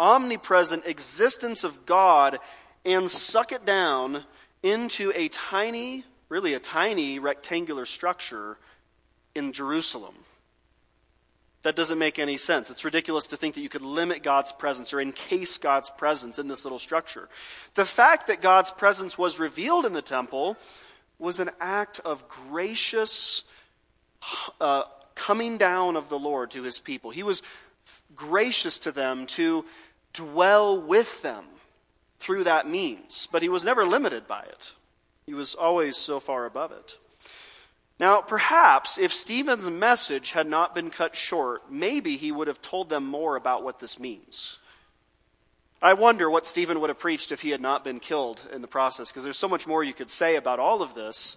[0.00, 2.38] omnipresent existence of God
[2.84, 4.24] and suck it down
[4.62, 8.58] into a tiny, really a tiny rectangular structure
[9.34, 10.14] in Jerusalem.
[11.62, 12.70] That doesn't make any sense.
[12.70, 16.46] It's ridiculous to think that you could limit God's presence or encase God's presence in
[16.46, 17.28] this little structure.
[17.74, 20.56] The fact that God's presence was revealed in the temple
[21.18, 23.42] was an act of gracious
[24.60, 24.84] uh,
[25.16, 27.10] coming down of the Lord to his people.
[27.10, 27.42] He was
[28.14, 29.64] gracious to them to
[30.12, 31.44] dwell with them
[32.18, 33.28] through that means.
[33.30, 34.74] But he was never limited by it,
[35.26, 36.98] he was always so far above it.
[38.00, 42.88] Now, perhaps if Stephen's message had not been cut short, maybe he would have told
[42.88, 44.60] them more about what this means.
[45.82, 48.68] I wonder what Stephen would have preached if he had not been killed in the
[48.68, 51.36] process, because there's so much more you could say about all of this.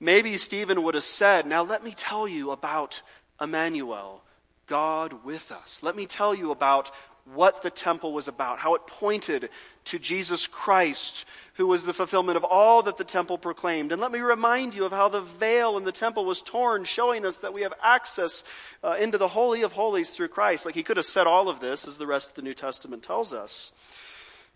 [0.00, 3.02] Maybe Stephen would have said, Now let me tell you about
[3.40, 4.22] Emmanuel,
[4.66, 5.82] God with us.
[5.82, 6.90] Let me tell you about
[7.34, 9.50] what the temple was about, how it pointed
[9.84, 13.92] to Jesus Christ, who was the fulfillment of all that the temple proclaimed.
[13.92, 17.26] And let me remind you of how the veil in the temple was torn, showing
[17.26, 18.44] us that we have access
[18.82, 20.64] uh, into the Holy of Holies through Christ.
[20.66, 23.02] Like he could have said all of this, as the rest of the New Testament
[23.02, 23.72] tells us.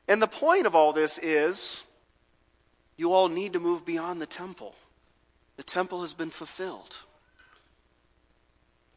[0.08, 1.84] And the point of all this is
[2.96, 4.74] you all need to move beyond the temple.
[5.56, 6.96] The temple has been fulfilled.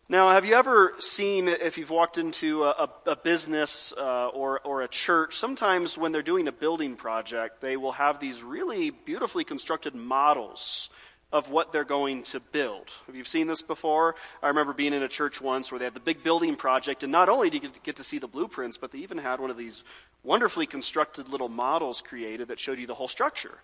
[0.08, 4.84] Now, have you ever seen, if you've walked into a, a business uh, or, or
[4.84, 9.44] a church, sometimes when they're doing a building project, they will have these really beautifully
[9.44, 10.92] constructed models
[11.34, 12.92] of what they're going to build.
[13.08, 14.14] Have you seen this before?
[14.44, 17.12] I remember being in a church once where they had the big building project, and
[17.12, 19.58] not only did you get to see the blueprints, but they even had one of
[19.58, 19.84] these
[20.24, 23.58] wonderfully constructed little models created that showed you the whole structure.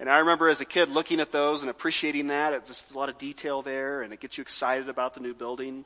[0.00, 2.52] And I remember as a kid looking at those and appreciating that.
[2.52, 5.34] It's just a lot of detail there, and it gets you excited about the new
[5.34, 5.84] building.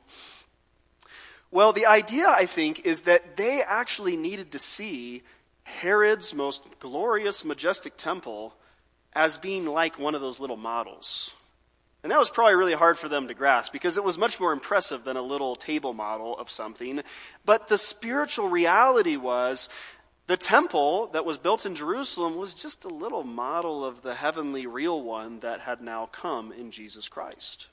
[1.51, 5.23] Well, the idea, I think, is that they actually needed to see
[5.63, 8.55] Herod's most glorious, majestic temple
[9.13, 11.35] as being like one of those little models.
[12.01, 14.53] And that was probably really hard for them to grasp because it was much more
[14.53, 17.01] impressive than a little table model of something.
[17.45, 19.69] But the spiritual reality was
[20.29, 24.67] the temple that was built in Jerusalem was just a little model of the heavenly
[24.67, 27.67] real one that had now come in Jesus Christ.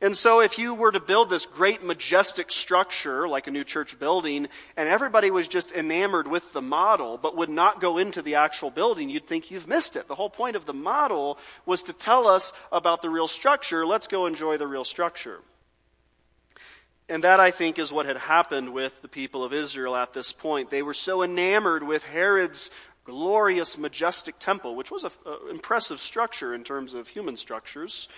[0.00, 3.96] And so, if you were to build this great, majestic structure like a new church
[4.00, 8.34] building, and everybody was just enamored with the model, but would not go into the
[8.34, 10.08] actual building, you'd think you've missed it.
[10.08, 13.86] The whole point of the model was to tell us about the real structure.
[13.86, 15.42] Let's go enjoy the real structure.
[17.08, 20.32] And that, I think, is what had happened with the people of Israel at this
[20.32, 20.70] point.
[20.70, 22.70] They were so enamored with Herod's
[23.04, 25.10] glorious, majestic temple, which was an
[25.50, 28.08] impressive structure in terms of human structures,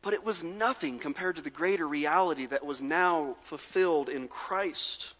[0.00, 5.12] but it was nothing compared to the greater reality that was now fulfilled in Christ.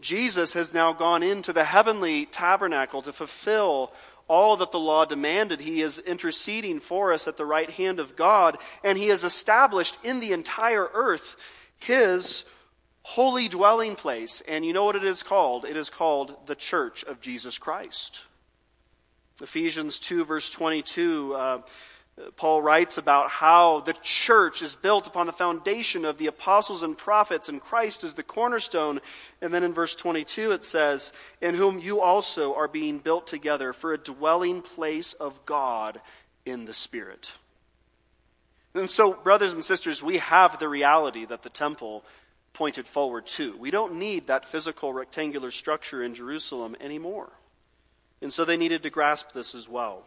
[0.00, 3.92] Jesus has now gone into the heavenly tabernacle to fulfill
[4.26, 5.60] all that the law demanded.
[5.60, 9.96] He is interceding for us at the right hand of God, and he has established
[10.02, 11.36] in the entire earth
[11.80, 12.44] his
[13.02, 14.42] holy dwelling place.
[14.46, 15.64] And you know what it is called?
[15.64, 18.22] It is called the church of Jesus Christ.
[19.40, 21.58] Ephesians 2, verse 22, uh,
[22.36, 26.96] Paul writes about how the church is built upon the foundation of the apostles and
[26.96, 29.00] prophets, and Christ is the cornerstone.
[29.40, 33.72] And then in verse 22 it says, In whom you also are being built together
[33.72, 36.00] for a dwelling place of God
[36.44, 37.32] in the Spirit.
[38.74, 42.04] And so, brothers and sisters, we have the reality that the temple
[42.52, 43.56] pointed forward to.
[43.56, 47.30] We don't need that physical rectangular structure in Jerusalem anymore.
[48.22, 50.04] And so they needed to grasp this as well.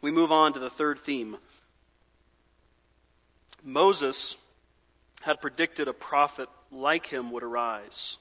[0.00, 1.36] We move on to the third theme.
[3.62, 4.36] Moses
[5.22, 8.18] had predicted a prophet like him would arise.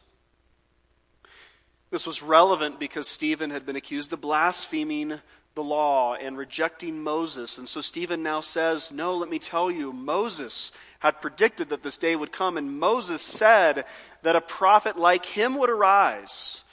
[1.91, 5.20] This was relevant because Stephen had been accused of blaspheming
[5.60, 7.57] the law and rejecting Moses.
[7.57, 11.97] And so Stephen now says, No, let me tell you, Moses had predicted that this
[11.97, 13.84] day would come, and Moses said
[14.22, 16.64] that a prophet like him would arise.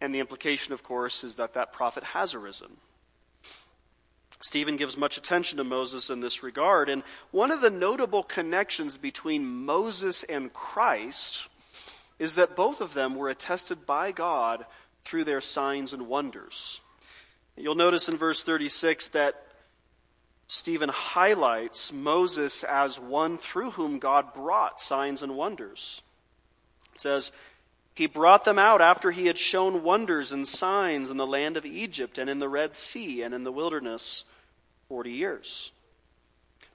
[0.00, 2.76] And the implication, of course, is that that prophet has arisen.
[4.40, 6.88] Stephen gives much attention to Moses in this regard.
[6.88, 11.48] And one of the notable connections between Moses and Christ
[12.20, 14.64] is that both of them were attested by God
[15.04, 16.80] through their signs and wonders.
[17.58, 19.42] You'll notice in verse 36 that
[20.46, 26.02] Stephen highlights Moses as one through whom God brought signs and wonders.
[26.94, 27.32] It says,
[27.94, 31.66] He brought them out after he had shown wonders and signs in the land of
[31.66, 34.24] Egypt and in the Red Sea and in the wilderness
[34.88, 35.72] 40 years.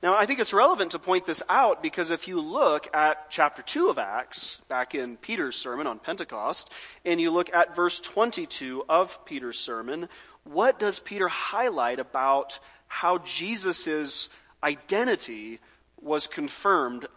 [0.04, 3.62] Now, I think it's relevant to point this out because if you look at chapter
[3.62, 6.70] 2 of Acts, back in Peter's sermon on Pentecost,
[7.06, 10.10] and you look at verse 22 of Peter's sermon,
[10.44, 14.30] what does Peter highlight about how Jesus'
[14.64, 15.60] identity
[16.02, 17.08] was confirmed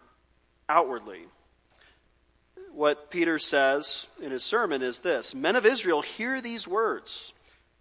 [0.68, 1.24] outwardly?
[2.72, 7.32] What Peter says in his sermon is this Men of Israel, hear these words.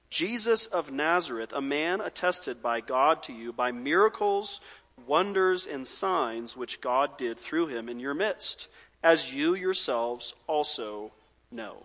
[0.09, 4.61] Jesus of Nazareth, a man attested by God to you by miracles,
[5.05, 8.69] wonders, and signs which God did through him in your midst,
[9.03, 11.11] as you yourselves also
[11.51, 11.83] know.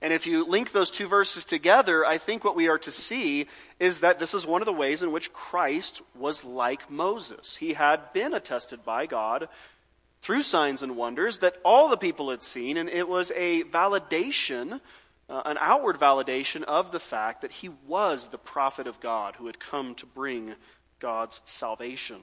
[0.00, 3.46] And if you link those two verses together, I think what we are to see
[3.80, 7.56] is that this is one of the ways in which Christ was like Moses.
[7.56, 9.48] He had been attested by God
[10.20, 14.80] through signs and wonders that all the people had seen, and it was a validation,
[15.28, 19.46] uh, an outward validation of the fact that he was the prophet of God who
[19.46, 20.54] had come to bring
[21.00, 22.20] God's salvation.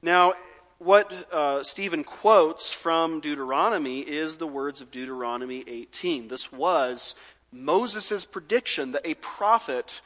[0.00, 0.34] Now,
[0.78, 6.28] what uh, Stephen quotes from Deuteronomy is the words of Deuteronomy 18.
[6.28, 7.16] This was
[7.52, 10.00] Moses' prediction that a prophet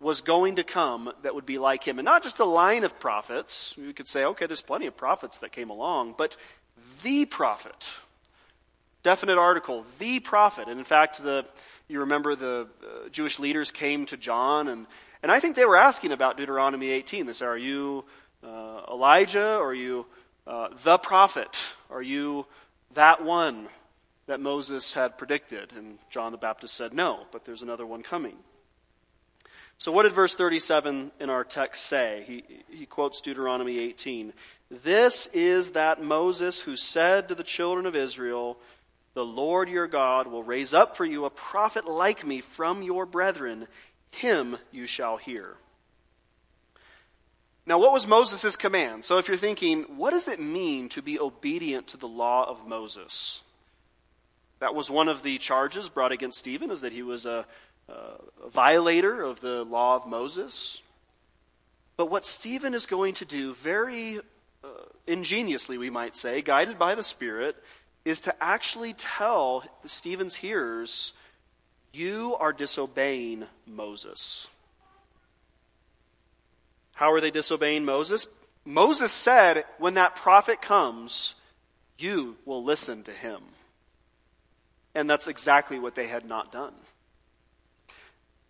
[0.00, 1.98] was going to come that would be like him.
[1.98, 3.76] And not just a line of prophets.
[3.78, 6.36] We could say, okay, there's plenty of prophets that came along, but
[7.02, 7.90] the prophet.
[9.02, 10.68] Definite article, the prophet.
[10.68, 11.46] And in fact, the,
[11.88, 14.86] you remember the uh, Jewish leaders came to John, and,
[15.22, 17.26] and I think they were asking about Deuteronomy 18.
[17.26, 18.04] They said, Are you
[18.42, 19.56] uh, Elijah?
[19.58, 20.06] Or are you
[20.46, 21.58] uh, the prophet?
[21.90, 22.46] Are you
[22.94, 23.68] that one
[24.26, 25.72] that Moses had predicted?
[25.76, 28.36] And John the Baptist said, No, but there's another one coming.
[29.78, 32.24] So, what did verse 37 in our text say?
[32.26, 34.32] He, he quotes Deuteronomy 18.
[34.70, 38.56] This is that Moses who said to the children of Israel,
[39.12, 43.04] The Lord your God will raise up for you a prophet like me from your
[43.04, 43.68] brethren.
[44.10, 45.56] Him you shall hear.
[47.66, 49.04] Now, what was Moses' command?
[49.04, 52.66] So, if you're thinking, what does it mean to be obedient to the law of
[52.66, 53.42] Moses?
[54.60, 57.44] That was one of the charges brought against Stephen, is that he was a,
[57.88, 60.80] a violator of the law of Moses.
[61.96, 64.20] But what Stephen is going to do, very
[64.62, 64.68] uh,
[65.06, 67.56] ingeniously, we might say, guided by the Spirit,
[68.04, 71.14] is to actually tell Stephen's hearers,
[71.92, 74.46] you are disobeying Moses.
[76.96, 78.26] How are they disobeying Moses?
[78.64, 81.34] Moses said, when that prophet comes,
[81.98, 83.42] you will listen to him.
[84.94, 86.72] And that's exactly what they had not done.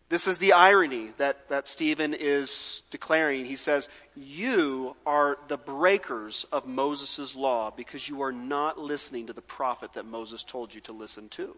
[0.08, 3.46] This is the irony that, that Stephen is declaring.
[3.46, 9.32] He says, You are the breakers of Moses' law because you are not listening to
[9.32, 11.56] the prophet that Moses told you to listen to.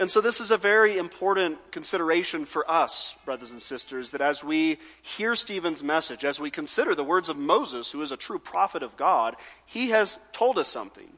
[0.00, 4.44] And so, this is a very important consideration for us, brothers and sisters, that as
[4.44, 8.38] we hear Stephen's message, as we consider the words of Moses, who is a true
[8.38, 9.34] prophet of God,
[9.66, 11.08] he has told us something.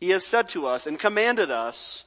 [0.00, 2.06] He has said to us and commanded us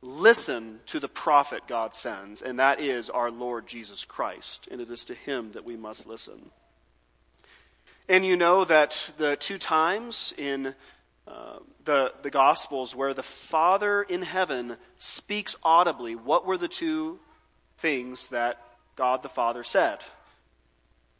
[0.00, 4.68] listen to the prophet God sends, and that is our Lord Jesus Christ.
[4.70, 6.50] And it is to him that we must listen.
[8.08, 10.74] And you know that the two times in
[11.84, 16.14] the, the Gospels where the Father in heaven speaks audibly.
[16.14, 17.18] What were the two
[17.78, 18.60] things that
[18.96, 19.98] God the Father said?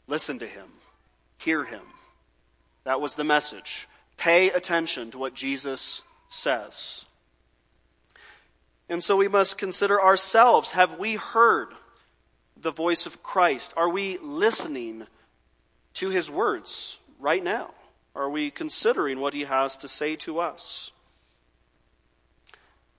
[0.07, 0.67] Listen to him,
[1.37, 1.81] hear him.
[2.83, 3.87] That was the message.
[4.17, 7.05] Pay attention to what Jesus says.
[8.87, 10.71] And so we must consider ourselves.
[10.71, 11.69] Have we heard
[12.55, 13.73] the voice of Christ?
[13.75, 15.07] Are we listening
[15.95, 17.71] to his words right now?
[18.15, 20.91] Are we considering what he has to say to us?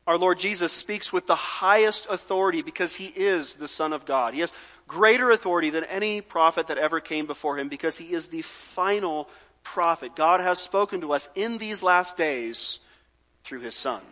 [0.06, 4.34] Our Lord Jesus speaks with the highest authority because he is the Son of God.
[4.34, 4.52] He has
[4.86, 9.28] greater authority than any prophet that ever came before him because he is the final
[9.64, 10.14] prophet.
[10.14, 12.78] God has spoken to us in these last days
[13.42, 14.02] through his Son.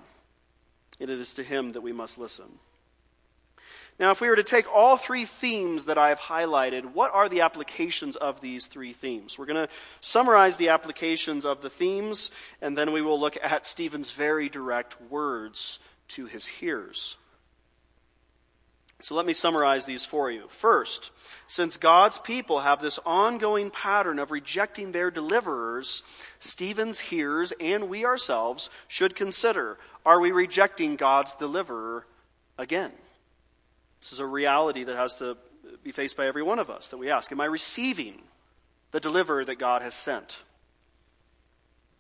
[0.99, 2.47] And it is to him that we must listen.
[3.99, 7.29] Now, if we were to take all three themes that I have highlighted, what are
[7.29, 9.39] the applications of these three themes?
[9.39, 13.67] We're going to summarize the applications of the themes, and then we will look at
[13.67, 15.79] Stephen's very direct words
[16.09, 17.17] to his hearers.
[19.01, 20.49] So let me summarize these for you.
[20.49, 21.13] First,
[21.47, 26.03] since God's people have this ongoing pattern of rejecting their deliverers,
[26.39, 32.07] Stephen's hearers and we ourselves should consider are we rejecting God's deliverer
[32.59, 32.93] again?
[34.05, 35.39] This is a reality that has to
[35.83, 38.21] be faced by every one of us that we ask Am I receiving
[38.91, 40.45] the deliverer that God has sent?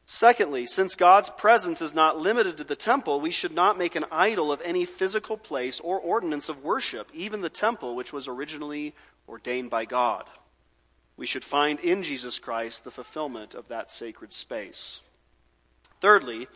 [0.04, 4.04] Secondly, since God's presence is not limited to the temple, we should not make an
[4.12, 8.94] idol of any physical place or ordinance of worship, even the temple which was originally
[9.26, 10.26] ordained by God.
[11.16, 15.00] We should find in Jesus Christ the fulfillment of that sacred space.
[16.02, 16.48] Thirdly,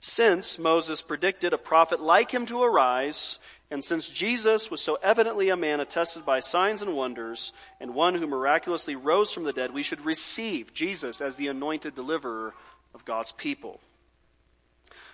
[0.00, 3.38] since Moses predicted a prophet like him to arise,
[3.70, 8.14] and since Jesus was so evidently a man attested by signs and wonders, and one
[8.14, 12.54] who miraculously rose from the dead, we should receive Jesus as the anointed deliverer
[12.94, 13.80] of God's people.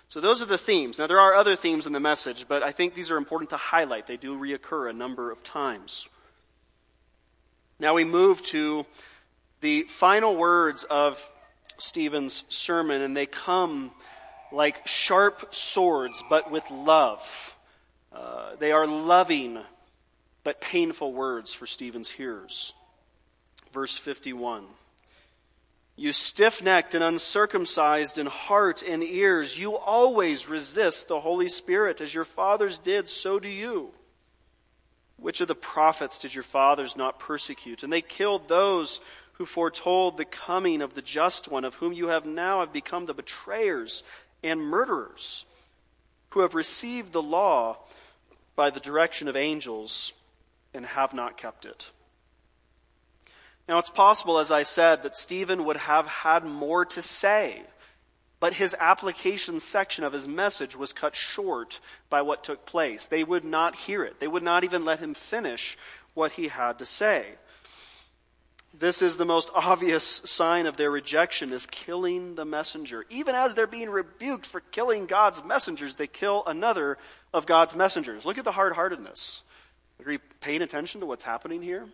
[0.07, 0.99] So those are the themes.
[0.99, 3.57] Now, there are other themes in the message, but I think these are important to
[3.57, 4.07] highlight.
[4.07, 6.07] They do reoccur a number of times.
[7.79, 8.85] Now we move to
[9.59, 11.27] the final words of
[11.77, 13.91] Stephen's sermon, and they come
[14.51, 17.54] like sharp swords, but with love.
[18.15, 19.59] Uh, they are loving,
[20.43, 22.73] but painful words for Stephen's hearers.
[23.73, 24.63] Verse 51.
[25.97, 32.01] You stiff necked and uncircumcised in heart and ears, you always resist the Holy Spirit.
[32.01, 33.91] As your fathers did, so do you.
[35.17, 37.83] Which of the prophets did your fathers not persecute?
[37.83, 38.99] And they killed those
[39.33, 43.05] who foretold the coming of the just one, of whom you have now have become
[43.05, 44.03] the betrayers
[44.43, 45.45] and murderers,
[46.29, 47.77] who have received the law
[48.55, 50.13] by the direction of angels
[50.73, 51.91] and have not kept it.
[53.67, 57.63] Now, it's possible, as I said, that Stephen would have had more to say,
[58.39, 61.79] but his application section of his message was cut short
[62.09, 63.07] by what took place.
[63.07, 65.77] They would not hear it, they would not even let him finish
[66.13, 67.35] what he had to say.
[68.77, 73.05] This is the most obvious sign of their rejection is killing the messenger.
[73.09, 76.97] Even as they're being rebuked for killing God's messengers, they kill another
[77.33, 78.25] of God's messengers.
[78.25, 79.43] Look at the hard-heartedness.
[80.05, 81.87] Are you paying attention to what's happening here?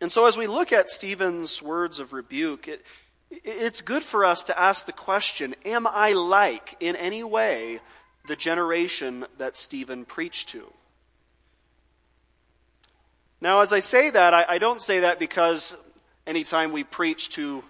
[0.00, 2.84] And so, as we look at Stephen's words of rebuke, it,
[3.30, 7.80] it's good for us to ask the question Am I like, in any way,
[8.26, 10.72] the generation that Stephen preached to?
[13.42, 15.76] Now, as I say that, I, I don't say that because
[16.28, 17.64] anytime we preach to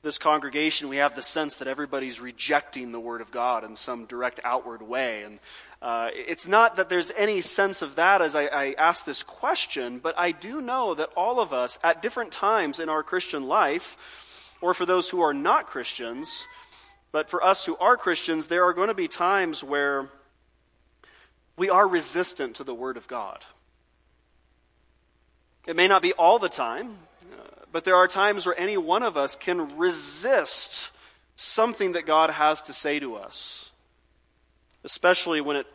[0.00, 4.06] this congregation, we have the sense that everybody's rejecting the Word of God in some
[4.06, 5.24] direct outward way.
[5.24, 5.40] And
[5.82, 9.98] uh, it's not that there's any sense of that as I, I ask this question,
[9.98, 14.56] but I do know that all of us, at different times in our Christian life,
[14.62, 16.46] or for those who are not Christians,
[17.12, 20.08] but for us who are Christians, there are going to be times where
[21.58, 23.44] we are resistant to the Word of God.
[25.66, 26.98] It may not be all the time,
[27.32, 30.90] uh, but there are times where any one of us can resist
[31.36, 33.72] something that God has to say to us
[34.84, 35.66] especially when it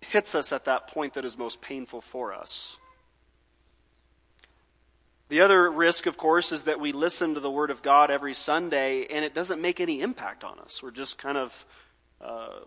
[0.00, 2.78] hits us at that point that is most painful for us.
[5.28, 8.32] The other risk, of course, is that we listen to the Word of God every
[8.32, 10.82] Sunday and it doesn't make any impact on us.
[10.82, 11.66] We're just kind of
[12.20, 12.60] uh,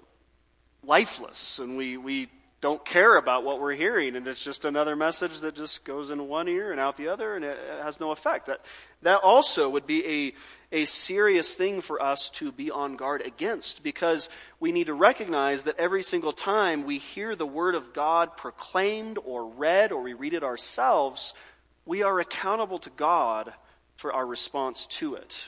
[0.83, 2.29] lifeless and we, we
[2.62, 6.28] don't care about what we're hearing, and it's just another message that just goes in
[6.28, 8.45] one ear and out the other, and it has no effect.
[8.45, 8.64] That,
[9.01, 10.34] that also would be
[10.72, 14.93] a, a serious thing for us to be on guard against, because we need to
[14.93, 20.03] recognize that every single time we hear the Word of God proclaimed or read, or
[20.03, 21.34] we read it ourselves,
[21.84, 23.53] we are accountable to God
[23.95, 25.45] for our response to it.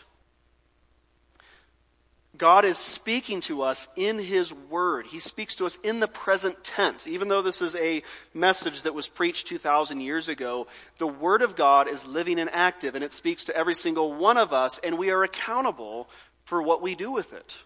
[2.44, 5.06] God is speaking to us in His Word.
[5.06, 7.08] He speaks to us in the present tense.
[7.08, 10.68] Even though this is a message that was preached 2,000 years ago,
[10.98, 14.38] the Word of God is living and active, and it speaks to every single one
[14.38, 16.10] of us, and we are accountable
[16.44, 17.60] for what we do with it.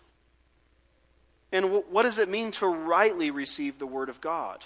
[1.52, 4.64] And what does it mean to rightly receive the Word of God?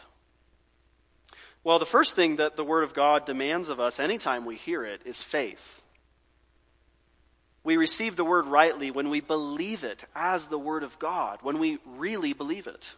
[1.63, 4.83] Well, the first thing that the Word of God demands of us anytime we hear
[4.83, 5.83] it is faith.
[7.63, 11.59] We receive the Word rightly when we believe it as the Word of God, when
[11.59, 12.95] we really believe it.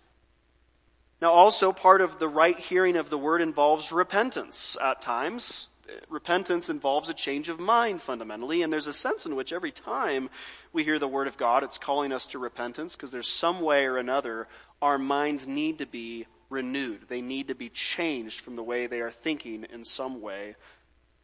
[1.22, 5.70] Now, also, part of the right hearing of the Word involves repentance at times.
[6.09, 10.30] Repentance involves a change of mind fundamentally, and there's a sense in which every time
[10.72, 13.86] we hear the Word of God, it's calling us to repentance because there's some way
[13.86, 14.47] or another
[14.82, 17.07] our minds need to be renewed.
[17.07, 20.55] They need to be changed from the way they are thinking in some way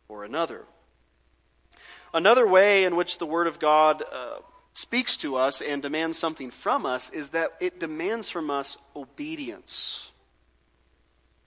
[0.07, 0.65] or another.
[2.14, 4.38] Another way in which the Word of God uh,
[4.74, 10.12] speaks to us and demands something from us is that it demands from us obedience.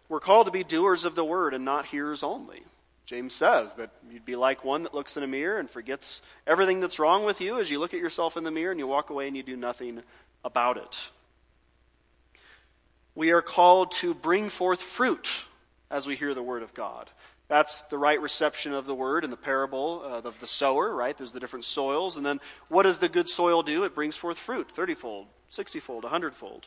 [0.09, 2.63] We're called to be doers of the Word and not hearers only.
[3.07, 6.81] James says that you'd be like one that looks in a mirror and forgets everything
[6.81, 9.11] that's wrong with you as you look at yourself in the mirror and you walk
[9.11, 10.03] away and you do nothing
[10.45, 11.11] about it.
[13.15, 15.47] We are called to bring forth fruit
[15.91, 17.11] as we hear the Word of God.
[17.53, 21.15] That's the right reception of the word in the parable uh, of the sower, right?
[21.15, 22.17] There's the different soils.
[22.17, 22.41] And then
[22.71, 23.85] what does the good soil do?
[23.85, 26.67] It brings forth fruit, 30 fold, 60 fold, 100 fold.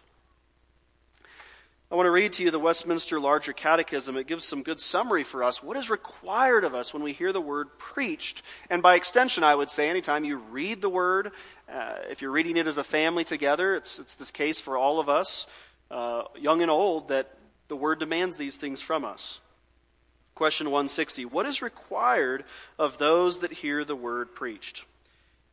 [1.92, 4.16] I want to read to you the Westminster Larger Catechism.
[4.16, 5.64] It gives some good summary for us.
[5.64, 8.44] What is required of us when we hear the word preached?
[8.70, 11.32] And by extension, I would say, anytime you read the word,
[11.68, 15.00] uh, if you're reading it as a family together, it's, it's this case for all
[15.00, 15.48] of us,
[15.90, 17.36] uh, young and old, that
[17.70, 19.40] the word demands these things from us.
[20.36, 22.44] Question 160 What is required
[22.78, 24.86] of those that hear the word preached?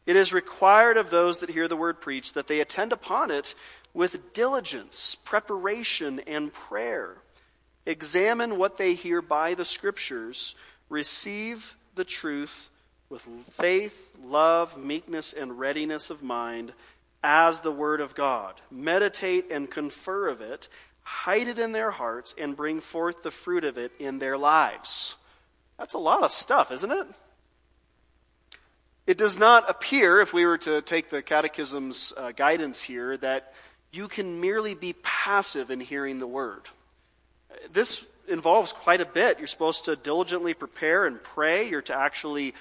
[0.05, 3.55] It is required of those that hear the word preached that they attend upon it
[3.95, 7.19] with diligence, preparation, and prayer.
[7.87, 10.57] Examine what they hear by the Scriptures.
[10.89, 12.69] Receive the truth
[13.09, 16.73] with faith, love, meekness, and readiness of mind
[17.23, 18.61] as the Word of God.
[18.71, 20.69] Meditate and confer of it
[21.03, 25.17] hide it in their hearts, and bring forth the fruit of it in their lives.
[25.79, 27.07] That's a lot of stuff, isn't it?
[29.07, 33.53] It does not appear, if we were to take the Catechism's uh, guidance here, that
[33.91, 36.63] you can merely be passive in hearing the word.
[37.73, 39.39] This involves quite a bit.
[39.39, 41.69] You're supposed to diligently prepare and pray.
[41.69, 42.55] You're to actually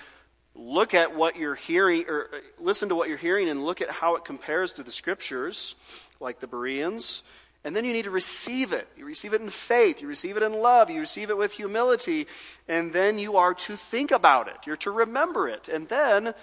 [0.56, 3.90] look at what you're hearing, or uh, listen to what you're hearing, and look at
[3.90, 5.76] how it compares to the scriptures,
[6.20, 7.24] like the Bereans.
[7.64, 8.88] And then you need to receive it.
[8.98, 10.02] You receive it in faith.
[10.02, 10.90] You receive it in love.
[10.90, 12.28] You receive it with humility.
[12.68, 14.58] And then you are to think about it.
[14.66, 15.70] You're to remember it.
[15.70, 16.34] And then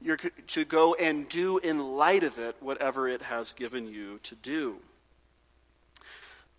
[0.00, 4.36] you're to go and do in light of it whatever it has given you to
[4.36, 4.76] do.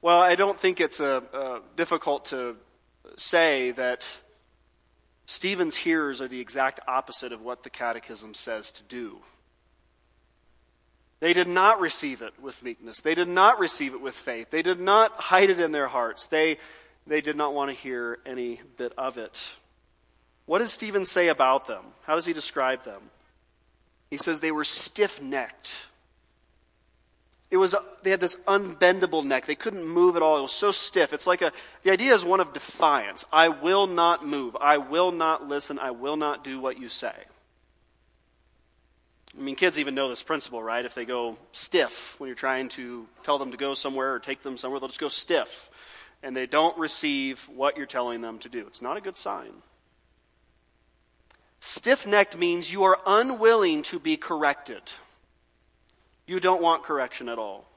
[0.02, 2.58] Well, I don't think it's a, uh, difficult to
[3.18, 4.06] say that
[5.26, 9.20] Stephen's hearers are the exact opposite of what the Catechism says to do.
[11.22, 13.02] They did not receive it with meekness.
[13.02, 14.50] They did not receive it with faith.
[14.50, 16.28] They did not hide it in their hearts.
[16.28, 16.58] They,
[17.06, 19.56] they did not want to hear any bit of it.
[20.48, 21.84] What does Stephen say about them?
[22.08, 23.02] How does he describe them?
[24.10, 25.86] He says they were stiff necked.
[27.52, 29.46] It was, they had this unbendable neck.
[29.46, 30.40] They couldn't move at all.
[30.40, 31.14] It was so stiff.
[31.14, 31.52] It's like a,
[31.84, 33.26] the idea is one of defiance.
[33.32, 34.58] I will not move.
[34.60, 35.78] I will not listen.
[35.78, 37.14] I will not do what you say.
[39.38, 40.84] I mean, kids even know this principle, right?
[40.84, 44.42] If they go stiff when you're trying to tell them to go somewhere or take
[44.42, 45.70] them somewhere, they'll just go stiff.
[46.22, 48.68] And they don't receive what you're telling them to do.
[48.68, 49.54] It's not a good sign.
[51.60, 54.82] Stiff necked means you are unwilling to be corrected.
[56.28, 57.68] You don't want correction at all.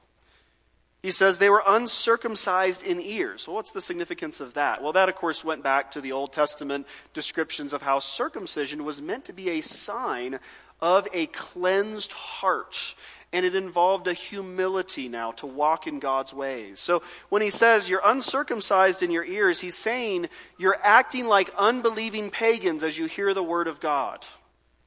[1.01, 3.47] He says they were uncircumcised in ears.
[3.47, 4.81] Well, what's the significance of that?
[4.81, 9.03] Well, that, of course, went back to the Old Testament descriptions of how circumcision was
[9.03, 10.39] meant to be a sign
[10.81, 12.95] of a cleansed heart.
[13.33, 16.79] And it involved a humility now to walk in God's ways.
[16.79, 22.29] So when he says you're uncircumcised in your ears, he's saying you're acting like unbelieving
[22.29, 24.25] pagans as you hear the word of God.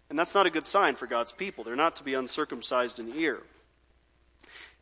[0.08, 1.62] And that's not a good sign for God's people.
[1.62, 3.42] They're not to be uncircumcised in the ear.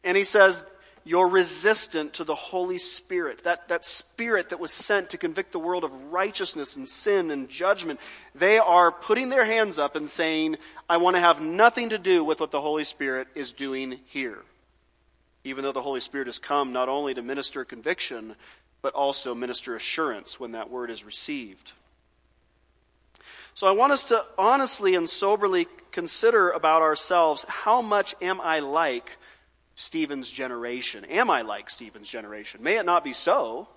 [0.04, 0.64] And he says
[1.06, 5.58] you're resistant to the Holy Spirit, that, that Spirit that was sent to convict the
[5.60, 8.00] world of righteousness and sin and judgment.
[8.34, 10.56] They are putting their hands up and saying,
[10.90, 14.38] I want to have nothing to do with what the Holy Spirit is doing here.
[15.44, 18.34] Even though the Holy Spirit has come not only to minister conviction,
[18.82, 21.70] but also minister assurance when that word is received.
[23.54, 28.58] So I want us to honestly and soberly consider about ourselves how much am I
[28.58, 29.18] like
[29.76, 31.04] Stephen's generation?
[31.04, 32.62] Am I like Stephen's generation?
[32.62, 33.68] May it not be so,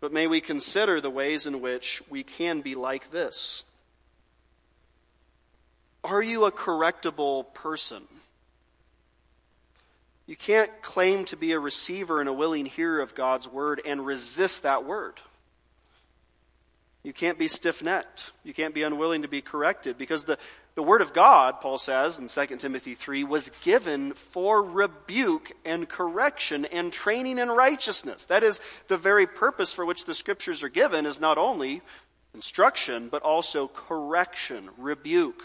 [0.00, 3.62] but may we consider the ways in which we can be like this.
[6.02, 8.02] Are you a correctable person?
[10.26, 14.04] You can't claim to be a receiver and a willing hearer of God's word and
[14.04, 15.20] resist that word.
[17.02, 18.32] You can't be stiff necked.
[18.42, 20.38] You can't be unwilling to be corrected because the,
[20.74, 25.88] the word of God, Paul says in 2 Timothy 3, was given for rebuke and
[25.88, 28.24] correction and training in righteousness.
[28.26, 31.82] That is, the very purpose for which the scriptures are given is not only
[32.34, 35.42] instruction, but also correction, rebuke.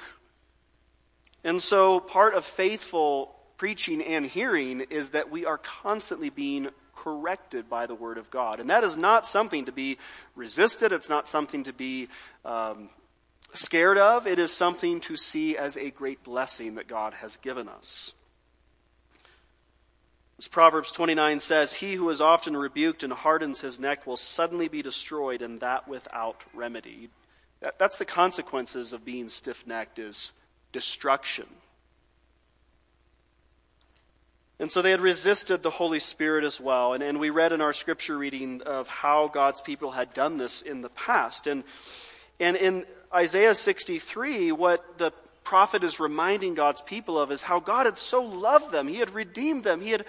[1.44, 7.70] And so, part of faithful preaching and hearing is that we are constantly being corrected
[7.70, 8.60] by the Word of God.
[8.60, 9.98] And that is not something to be
[10.36, 12.08] resisted, it's not something to be
[12.46, 12.90] um,
[13.58, 14.28] scared of.
[14.28, 18.16] It is something to see as a great blessing that God has given us.
[20.38, 24.68] As Proverbs 29 says, He who is often rebuked and hardens his neck will suddenly
[24.68, 27.10] be destroyed, and that without remedy.
[27.62, 30.32] That, that's the consequences of being stiff necked, is
[30.72, 31.48] destruction.
[34.60, 36.94] And so they had resisted the Holy Spirit as well.
[36.94, 40.62] And, and we read in our scripture reading of how God's people had done this
[40.62, 41.46] in the past.
[41.46, 41.64] And,
[42.40, 45.12] and in Isaiah 63, what the
[45.44, 48.88] prophet is reminding God's people of is how God had so loved them.
[48.88, 49.82] He had redeemed them.
[49.82, 50.06] He had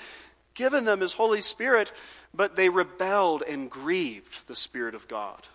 [0.54, 1.92] given them His Holy Spirit,
[2.34, 5.46] but they rebelled and grieved the Spirit of God.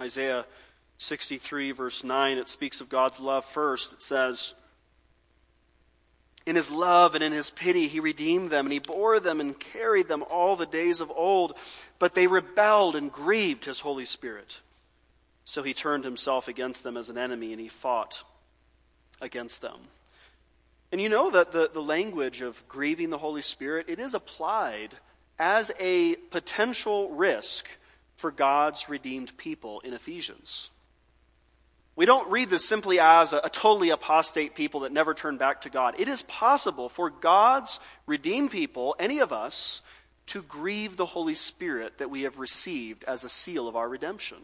[0.00, 0.44] Isaiah
[0.98, 3.92] 63, verse 9, it speaks of God's love first.
[3.92, 4.54] It says,
[6.44, 9.58] in his love and in his pity, he redeemed them, and he bore them and
[9.58, 11.56] carried them all the days of old.
[11.98, 14.60] But they rebelled and grieved his Holy Spirit.
[15.44, 18.24] So he turned himself against them as an enemy, and he fought
[19.20, 19.78] against them.
[20.90, 24.94] And you know that the, the language of grieving the Holy Spirit, it is applied
[25.38, 27.66] as a potential risk
[28.16, 30.70] for God's redeemed people in Ephesians.
[31.96, 35.62] We don't read this simply as a, a, totally apostate people that never turn back
[35.62, 35.94] to God.
[35.98, 39.82] It is possible for God's redeemed people, any of us,
[40.26, 44.38] to grieve the Holy Spirit that we have received as a seal of our redemption.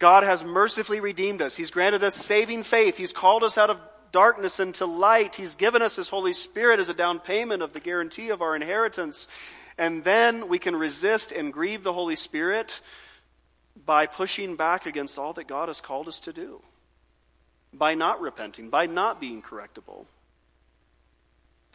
[0.00, 1.54] God has mercifully redeemed us.
[1.54, 2.96] He's granted us saving faith.
[2.96, 5.36] He's called us out of darkness into light.
[5.36, 8.56] He's given us His Holy Spirit as a down payment of the guarantee of our
[8.56, 9.28] inheritance.
[9.78, 12.80] And then we can resist and grieve the Holy Spirit
[13.86, 16.62] by pushing back against all that God has called us to do,
[17.72, 20.06] by not repenting, by not being correctable.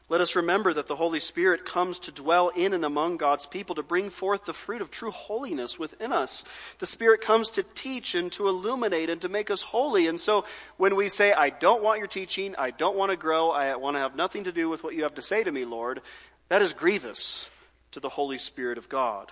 [0.08, 3.74] Let us remember that the Holy Spirit comes to dwell in and among God's people
[3.76, 6.46] to bring forth the fruit of true holiness within us.
[6.78, 10.06] The Spirit comes to teach and to illuminate and to make us holy.
[10.06, 10.46] And so
[10.78, 13.96] when we say, I don't want your teaching, I don't want to grow, I want
[13.96, 16.02] to have nothing to do with what you have to say to me, Lord,
[16.50, 17.50] that is grievous
[17.92, 19.32] to the Holy Spirit of God.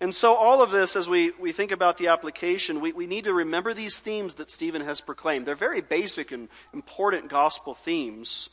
[0.00, 3.24] And so, all of this, as we, we think about the application, we, we need
[3.24, 5.46] to remember these themes that Stephen has proclaimed.
[5.46, 8.50] They're very basic and important gospel themes.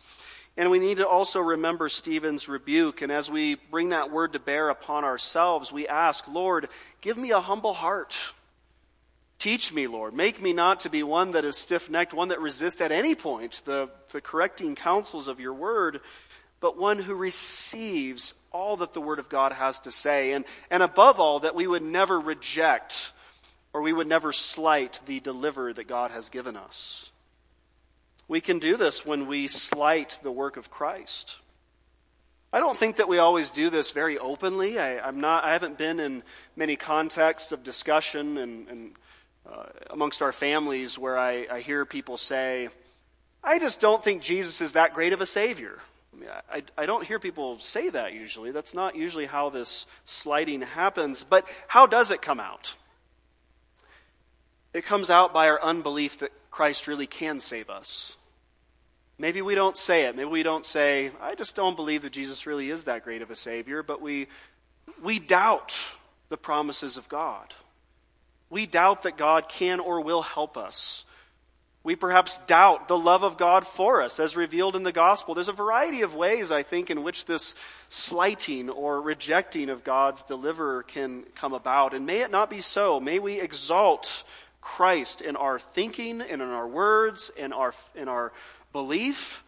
[0.56, 3.02] And we need to also remember Stephen's rebuke.
[3.02, 6.70] And as we bring that word to bear upon ourselves, we ask, Lord,
[7.02, 8.16] give me a humble heart.
[9.40, 10.14] Teach me, Lord.
[10.14, 13.16] Make me not to be one that is stiff necked, one that resists at any
[13.16, 16.02] point the, the correcting counsels of your word,
[16.60, 20.32] but one who receives all that the Word of God has to say.
[20.32, 23.12] And, and above all, that we would never reject
[23.74, 27.12] or we would never slight the deliverer that God has given us.
[28.28, 31.38] We can do this when we slight the work of Christ.
[32.52, 34.78] I don't think that we always do this very openly.
[34.78, 36.24] I, am not, I haven't been in
[36.56, 38.92] many contexts of discussion and, and
[39.52, 42.70] uh, amongst our families where I, I hear people say,
[43.44, 45.80] I just don't think Jesus is that great of a Savior.
[46.14, 48.52] I mean, I, I don't hear people say that usually.
[48.52, 51.26] That's not usually how this slighting happens.
[51.28, 52.76] But how does it come out?
[54.74, 58.18] It comes out by our unbelief that Christ really can save us.
[59.20, 60.16] Maybe we don't say it.
[60.16, 63.30] Maybe we don't say, I just don't believe that Jesus really is that great of
[63.30, 64.28] a Savior, but we,
[65.02, 65.78] we doubt
[66.30, 67.54] the promises of God.
[68.50, 71.06] We doubt that God can or will help us.
[71.84, 75.36] We perhaps doubt the love of God for us as revealed in the gospel.
[75.36, 77.56] There's a variety of ways, I think, in which this
[77.90, 81.94] slighting or rejecting of God's deliverer can come about.
[81.94, 83.00] And may it not be so.
[83.00, 84.24] May we exalt
[84.64, 88.32] Christ in our thinking and in our words, in our, in our
[88.72, 89.44] belief.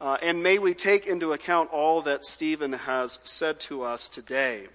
[0.00, 4.68] Uh, and may we take into account all that Stephen has said to us today.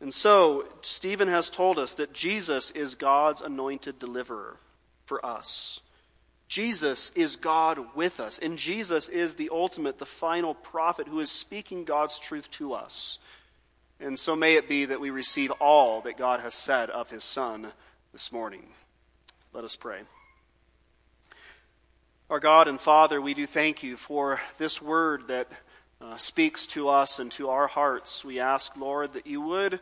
[0.00, 4.56] And so, Stephen has told us that Jesus is God's anointed deliverer
[5.04, 5.80] for us.
[6.48, 11.30] Jesus is God with us, and Jesus is the ultimate, the final prophet who is
[11.30, 13.18] speaking God's truth to us.
[14.00, 17.24] And so may it be that we receive all that God has said of his
[17.24, 17.72] Son
[18.14, 18.62] this morning.
[19.52, 19.98] Let us pray.
[22.30, 25.48] Our God and Father, we do thank you for this word that
[26.00, 28.24] uh, speaks to us and to our hearts.
[28.24, 29.80] We ask, Lord, that you would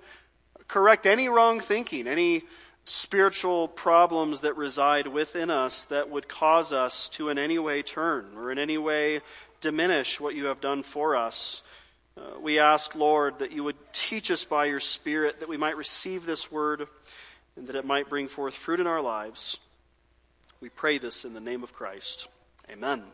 [0.67, 2.45] correct any wrong thinking, any
[2.87, 8.31] spiritual problems that reside within us that would cause us to in any way turn
[8.35, 9.21] or in any way
[9.61, 11.63] diminish what you have done for us.
[12.17, 15.77] Uh, we ask, Lord, that you would teach us by your Spirit that we might
[15.77, 16.89] receive this word
[17.57, 19.59] and that it might bring forth fruit in our lives.
[20.61, 22.29] We pray this in the name of Christ.
[22.71, 23.13] Amen.